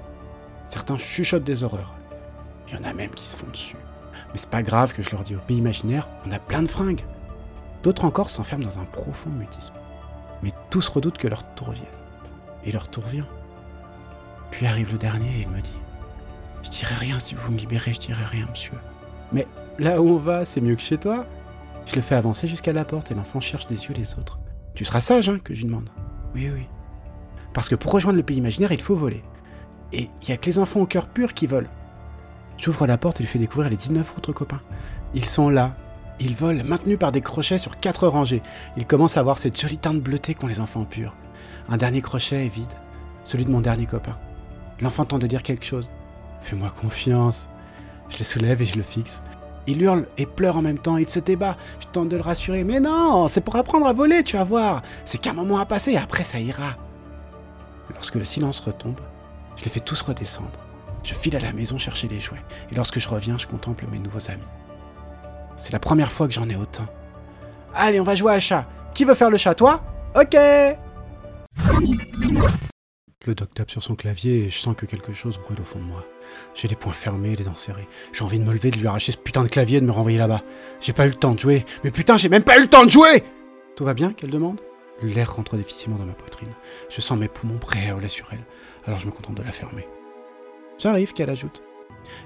Certains 0.65 0.97
chuchotent 0.97 1.45
des 1.45 1.65
horreurs. 1.65 1.97
Il 2.67 2.77
y 2.77 2.79
en 2.79 2.85
a 2.85 2.95
même 2.95 3.11
qui 3.11 3.29
se 3.29 3.37
font 3.37 3.51
dessus. 3.53 3.77
Mais 4.33 4.39
c'est 4.39 4.49
pas 4.49 4.63
grave 4.63 4.95
que 4.95 5.03
je 5.03 5.11
leur 5.11 5.23
dis 5.23 5.37
au 5.37 5.41
pays 5.41 5.59
imaginaire, 5.59 6.09
on 6.27 6.31
a 6.31 6.39
plein 6.39 6.63
de 6.63 6.69
fringues. 6.69 7.05
D'autres 7.83 8.07
encore 8.07 8.31
s'enferment 8.31 8.65
dans 8.65 8.79
un 8.79 8.87
profond 8.87 9.29
mutisme. 9.29 9.75
Mais 10.43 10.53
tous 10.71 10.89
redoutent 10.89 11.19
que 11.19 11.29
leur 11.29 11.45
tour 11.55 11.71
vienne. 11.71 11.87
Et 12.65 12.73
leur 12.73 12.89
tour 12.89 13.05
vient. 13.07 13.27
Puis 14.51 14.67
arrive 14.67 14.93
le 14.93 14.99
dernier 14.99 15.29
et 15.39 15.41
il 15.43 15.49
me 15.49 15.61
dit 15.61 15.75
Je 16.63 16.71
dirai 16.71 16.95
rien 16.95 17.21
si 17.21 17.35
vous 17.35 17.53
me 17.53 17.59
libérez, 17.59 17.93
je 17.93 18.01
dirai 18.01 18.25
rien, 18.25 18.47
monsieur. 18.51 18.73
Mais 19.33 19.47
là 19.79 20.01
où 20.01 20.09
on 20.09 20.17
va, 20.17 20.45
c'est 20.45 20.61
mieux 20.61 20.77
que 20.77 20.83
chez 20.83 20.99
toi. 20.99 21.27
Je 21.87 21.95
le 21.95 22.03
fais 22.03 22.15
avancer 22.15 22.47
jusqu'à 22.47 22.73
la 22.73 22.85
porte 22.85 23.11
et 23.11 23.15
l'enfant 23.15 23.41
cherche 23.41 23.67
des 23.67 23.87
yeux 23.87 23.95
les 23.95 24.19
autres. 24.19 24.39
Tu 24.75 24.85
seras 24.85 25.01
sage, 25.01 25.29
hein, 25.29 25.39
que 25.43 25.55
je 25.55 25.61
lui 25.61 25.67
demande. 25.67 25.89
Oui, 26.35 26.51
oui. 26.53 26.67
Parce 27.53 27.69
que 27.69 27.75
pour 27.75 27.93
rejoindre 27.93 28.17
le 28.17 28.23
pays 28.23 28.37
imaginaire, 28.37 28.73
il 28.73 28.81
faut 28.81 28.95
voler. 28.95 29.23
Et 29.93 30.09
il 30.23 30.29
n'y 30.29 30.35
a 30.35 30.37
que 30.37 30.47
les 30.47 30.59
enfants 30.59 30.81
au 30.81 30.87
cœur 30.87 31.09
pur 31.09 31.35
qui 31.35 31.47
volent. 31.47 31.69
J'ouvre 32.57 32.87
la 32.87 32.99
porte 32.99 33.21
et 33.21 33.23
lui 33.23 33.29
fais 33.29 33.39
découvrir 33.39 33.71
les 33.71 33.77
19 33.77 34.17
autres 34.17 34.33
copains. 34.33 34.61
Ils 35.15 35.25
sont 35.25 35.49
là. 35.49 35.75
Ils 36.21 36.35
volent, 36.35 36.63
maintenus 36.65 36.99
par 36.99 37.13
des 37.13 37.23
crochets 37.23 37.59
sur 37.59 37.81
quatre 37.81 38.07
rangées. 38.07 38.43
Ils 38.77 38.87
commencent 38.87 39.17
à 39.17 39.23
voir 39.23 39.39
cette 39.39 39.59
jolie 39.59 39.79
teinte 39.79 40.01
bleutée 40.01 40.35
qu'ont 40.35 40.47
les 40.47 40.61
enfants 40.61 40.85
purs. 40.85 41.17
Un 41.69 41.79
dernier 41.79 42.03
crochet 42.03 42.45
est 42.45 42.55
vide, 42.55 42.73
celui 43.25 43.47
de 43.47 43.51
mon 43.51 43.61
dernier 43.61 43.87
copain. 43.87 44.19
L'enfant 44.81 45.07
tente 45.07 45.23
de 45.23 45.27
dire 45.27 45.43
quelque 45.43 45.65
chose. 45.65 45.91
Fais-moi 46.43 46.71
confiance. 46.71 47.49
Je 48.11 48.19
le 48.19 48.25
soulève 48.25 48.61
et 48.61 48.67
je 48.67 48.77
le 48.77 48.83
fixe. 48.83 49.23
Il 49.67 49.83
hurle 49.83 50.07
et 50.19 50.27
pleure 50.27 50.57
en 50.57 50.63
même 50.63 50.79
temps, 50.79 50.97
il 50.97 51.09
se 51.09 51.21
débat. 51.21 51.57
Je 51.81 51.87
tente 51.87 52.09
de 52.09 52.17
le 52.17 52.23
rassurer. 52.23 52.65
Mais 52.65 52.81
non, 52.81 53.29
c'est 53.29 53.41
pour 53.41 53.57
apprendre 53.57 53.87
à 53.87 53.93
voler, 53.93 54.23
tu 54.23 54.37
vas 54.37 54.45
voir. 54.45 54.83
C'est 55.05 55.19
qu'un 55.19 55.33
moment 55.33 55.59
à 55.59 55.67
passer, 55.67 55.97
après 55.97 56.25
ça 56.25 56.39
ira. 56.39 56.77
Lorsque 57.95 58.17
le 58.17 58.25
silence 58.25 58.61
retombe, 58.61 59.01
je 59.57 59.65
les 59.65 59.71
fais 59.71 59.81
tous 59.81 60.01
redescendre. 60.03 60.59
Je 61.03 61.15
file 61.15 61.37
à 61.37 61.41
la 61.41 61.53
maison 61.53 61.79
chercher 61.79 62.09
les 62.09 62.21
jouets. 62.21 62.43
Et 62.71 62.75
lorsque 62.75 62.99
je 62.99 63.09
reviens, 63.09 63.39
je 63.39 63.47
contemple 63.47 63.87
mes 63.91 63.99
nouveaux 63.99 64.31
amis. 64.31 64.43
C'est 65.57 65.73
la 65.73 65.79
première 65.79 66.11
fois 66.11 66.27
que 66.27 66.33
j'en 66.33 66.49
ai 66.49 66.57
autant. 66.57 66.87
Allez, 67.75 68.01
on 68.01 68.05
va 68.05 68.15
jouer 68.15 68.33
à 68.33 68.41
chat. 68.41 68.67
Qui 68.95 69.05
veut 69.05 69.15
faire 69.15 69.31
le 69.31 69.37
chat, 69.37 69.55
toi? 69.55 69.83
Ok 70.15 70.35
Le 73.27 73.35
doc 73.35 73.53
tape 73.55 73.71
sur 73.71 73.83
son 73.83 73.95
clavier 73.95 74.45
et 74.45 74.51
je 74.51 74.59
sens 74.59 74.75
que 74.75 74.87
quelque 74.87 75.13
chose 75.13 75.39
brûle 75.39 75.61
au 75.61 75.65
fond 75.65 75.79
de 75.79 75.85
moi. 75.85 76.05
J'ai 76.55 76.69
les 76.69 76.75
poings 76.75 76.93
fermés, 76.93 77.37
les 77.37 77.45
dents 77.45 77.57
serrées. 77.57 77.87
J'ai 78.13 78.25
envie 78.25 78.39
de 78.39 78.45
me 78.45 78.53
lever, 78.53 78.71
de 78.71 78.79
lui 78.79 78.87
arracher 78.87 79.13
ce 79.13 79.19
putain 79.19 79.43
de 79.43 79.49
clavier 79.49 79.79
et 79.79 79.81
de 79.81 79.87
me 79.87 79.93
renvoyer 79.93 80.19
là-bas. 80.19 80.43
J'ai 80.81 80.93
pas 80.93 81.05
eu 81.07 81.11
le 81.11 81.15
temps 81.15 81.35
de 81.35 81.39
jouer. 81.39 81.65
Mais 81.85 81.91
putain, 81.91 82.17
j'ai 82.17 82.29
même 82.29 82.43
pas 82.43 82.59
eu 82.59 82.63
le 82.63 82.69
temps 82.69 82.85
de 82.85 82.91
jouer 82.91 83.23
Tout 83.77 83.85
va 83.85 83.95
bien 83.95 84.13
qu'elle 84.13 84.31
demande? 84.31 84.61
L'air 85.03 85.35
rentre 85.35 85.57
difficilement 85.57 85.97
dans 85.97 86.05
ma 86.05 86.13
poitrine. 86.13 86.53
Je 86.89 87.01
sens 87.01 87.19
mes 87.19 87.29
poumons 87.29 87.59
prêts 87.59 87.87
à 87.87 87.91
hurler 87.91 88.09
sur 88.09 88.27
elle, 88.33 88.45
alors 88.87 88.99
je 88.99 89.07
me 89.07 89.13
contente 89.13 89.37
de 89.37 89.43
la 89.43 89.53
fermer. 89.53 89.89
J'arrive, 90.79 91.13
qu'elle 91.13 91.31
ajoute. 91.31 91.63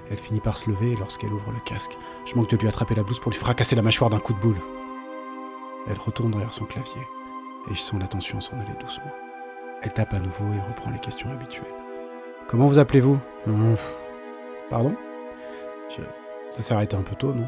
Elle 0.09 0.17
finit 0.17 0.39
par 0.39 0.57
se 0.57 0.69
lever 0.69 0.95
lorsqu'elle 0.95 1.33
ouvre 1.33 1.51
le 1.51 1.59
casque. 1.59 1.97
Je 2.25 2.35
manque 2.35 2.49
de 2.49 2.57
lui 2.57 2.67
attraper 2.67 2.95
la 2.95 3.03
blouse 3.03 3.19
pour 3.19 3.31
lui 3.31 3.37
fracasser 3.37 3.75
la 3.75 3.81
mâchoire 3.81 4.09
d'un 4.09 4.19
coup 4.19 4.33
de 4.33 4.39
boule. 4.39 4.59
Elle 5.87 5.99
retourne 5.99 6.31
derrière 6.31 6.53
son 6.53 6.65
clavier, 6.65 7.01
et 7.69 7.73
je 7.73 7.79
sens 7.79 7.99
la 7.99 8.07
tension 8.07 8.41
s'enlever 8.41 8.73
doucement. 8.79 9.11
Elle 9.81 9.93
tape 9.93 10.13
à 10.13 10.19
nouveau 10.19 10.45
et 10.53 10.67
reprend 10.67 10.89
les 10.89 10.99
questions 10.99 11.31
habituelles. 11.31 11.67
Comment 12.47 12.67
vous 12.67 12.79
appelez-vous? 12.79 13.19
Pardon? 14.69 14.95
Je... 15.89 16.01
Ça 16.49 16.61
s'est 16.61 16.73
arrêté 16.73 16.95
un 16.95 17.01
peu 17.01 17.15
tôt, 17.15 17.33
non? 17.33 17.47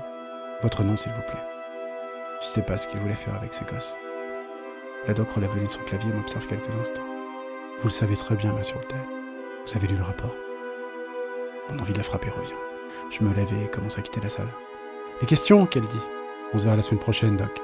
Votre 0.62 0.84
nom, 0.84 0.98
s'il 0.98 1.12
vous 1.14 1.22
plaît. 1.22 1.34
Je 2.42 2.48
sais 2.48 2.62
pas 2.62 2.78
ce 2.78 2.88
qu'il 2.88 3.00
voulait 3.00 3.16
faire 3.16 3.36
avec 3.36 3.54
ses 3.54 3.66
gosses. 3.66 3.96
La 5.08 5.14
doc 5.14 5.30
relève 5.32 5.54
le 5.56 5.62
nez 5.62 5.68
de 5.68 5.72
son 5.72 5.82
clavier 5.82 6.12
et 6.12 6.14
m'observe 6.14 6.46
quelques 6.46 6.76
instants. 6.76 7.06
Vous 7.80 7.86
le 7.86 7.90
savez 7.90 8.16
très 8.16 8.36
bien, 8.36 8.52
monsieur 8.54 8.76
Holter. 8.76 8.96
Vous 9.66 9.76
avez 9.76 9.88
lu 9.88 9.96
le 9.96 10.04
rapport. 10.04 10.36
Mon 11.70 11.80
envie 11.80 11.94
de 11.94 11.98
la 11.98 12.04
frapper 12.04 12.30
revient. 12.30 12.54
Je 13.10 13.24
me 13.24 13.34
lève 13.34 13.52
et 13.54 13.68
commence 13.68 13.98
à 13.98 14.02
quitter 14.02 14.22
la 14.22 14.30
salle. 14.30 14.50
Les 15.22 15.28
questions, 15.28 15.66
qu'elle 15.66 15.88
dit. 15.88 16.00
On 16.54 16.60
se 16.60 16.64
verra 16.64 16.76
la 16.76 16.82
semaine 16.82 17.00
prochaine, 17.00 17.38
Doc. 17.38 17.62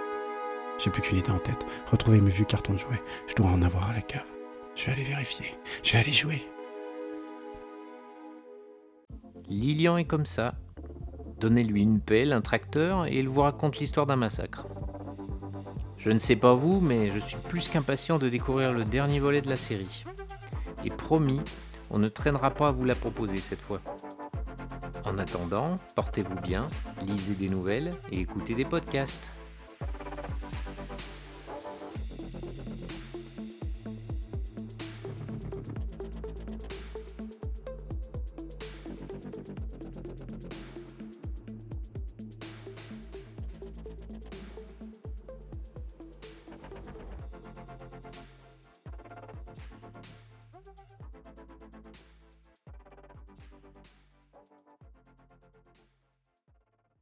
J'ai 0.78 0.89
plus 0.89 1.02
qu'une 1.02 1.20
idée 1.20 1.32
en 1.32 1.39
tête. 1.39 1.66
Retrouver 1.92 2.20
mes 2.20 2.32
vieux 2.32 2.46
cartons 2.46 2.74
de 2.74 2.80
jouets. 2.80 3.02
Je 3.28 3.36
dois 3.36 3.48
en 3.48 3.62
avoir 3.62 3.89
à 3.89 3.94
la 3.94 4.02
cave. 4.02 4.26
Je 4.76 4.86
vais 4.86 4.94
aller 4.94 5.04
vérifier. 5.04 5.56
Je 5.84 5.94
vais 5.94 6.00
aller 6.00 6.12
jouer. 6.12 6.44
Lilian 9.50 9.98
est 9.98 10.06
comme 10.06 10.26
ça. 10.26 10.56
Donnez-lui 11.39 11.82
une 11.82 12.00
pelle, 12.00 12.34
un 12.34 12.42
tracteur, 12.42 13.06
et 13.06 13.18
il 13.18 13.28
vous 13.28 13.42
raconte 13.42 13.78
l'histoire 13.78 14.06
d'un 14.06 14.16
massacre. 14.16 14.66
Je 15.98 16.10
ne 16.10 16.18
sais 16.18 16.36
pas 16.36 16.54
vous, 16.54 16.82
mais 16.82 17.12
je 17.13 17.20
suis 17.20 17.38
plus 17.50 17.70
qu'impatient 17.70 18.18
de 18.18 18.30
découvrir 18.30 18.74
le 18.74 18.84
dernier 18.84 19.20
volet 19.20 19.42
de 19.42 19.50
la 19.50 19.58
série. 19.58 20.04
Et 20.84 20.89
promis, 20.89 21.39
on 21.94 22.00
ne 22.00 22.10
traînera 22.10 22.50
pas 22.50 22.70
à 22.70 22.72
vous 22.72 22.86
la 22.86 22.96
proposer 22.96 23.38
cette 23.38 23.62
fois. 23.62 23.80
En 25.06 25.18
attendant, 25.20 25.78
portez-vous 25.96 26.40
bien, 26.42 26.68
lisez 27.06 27.36
des 27.36 27.50
nouvelles 27.50 27.94
et 28.12 28.20
écoutez 28.20 28.56
des 28.56 28.66
podcasts. 28.66 29.30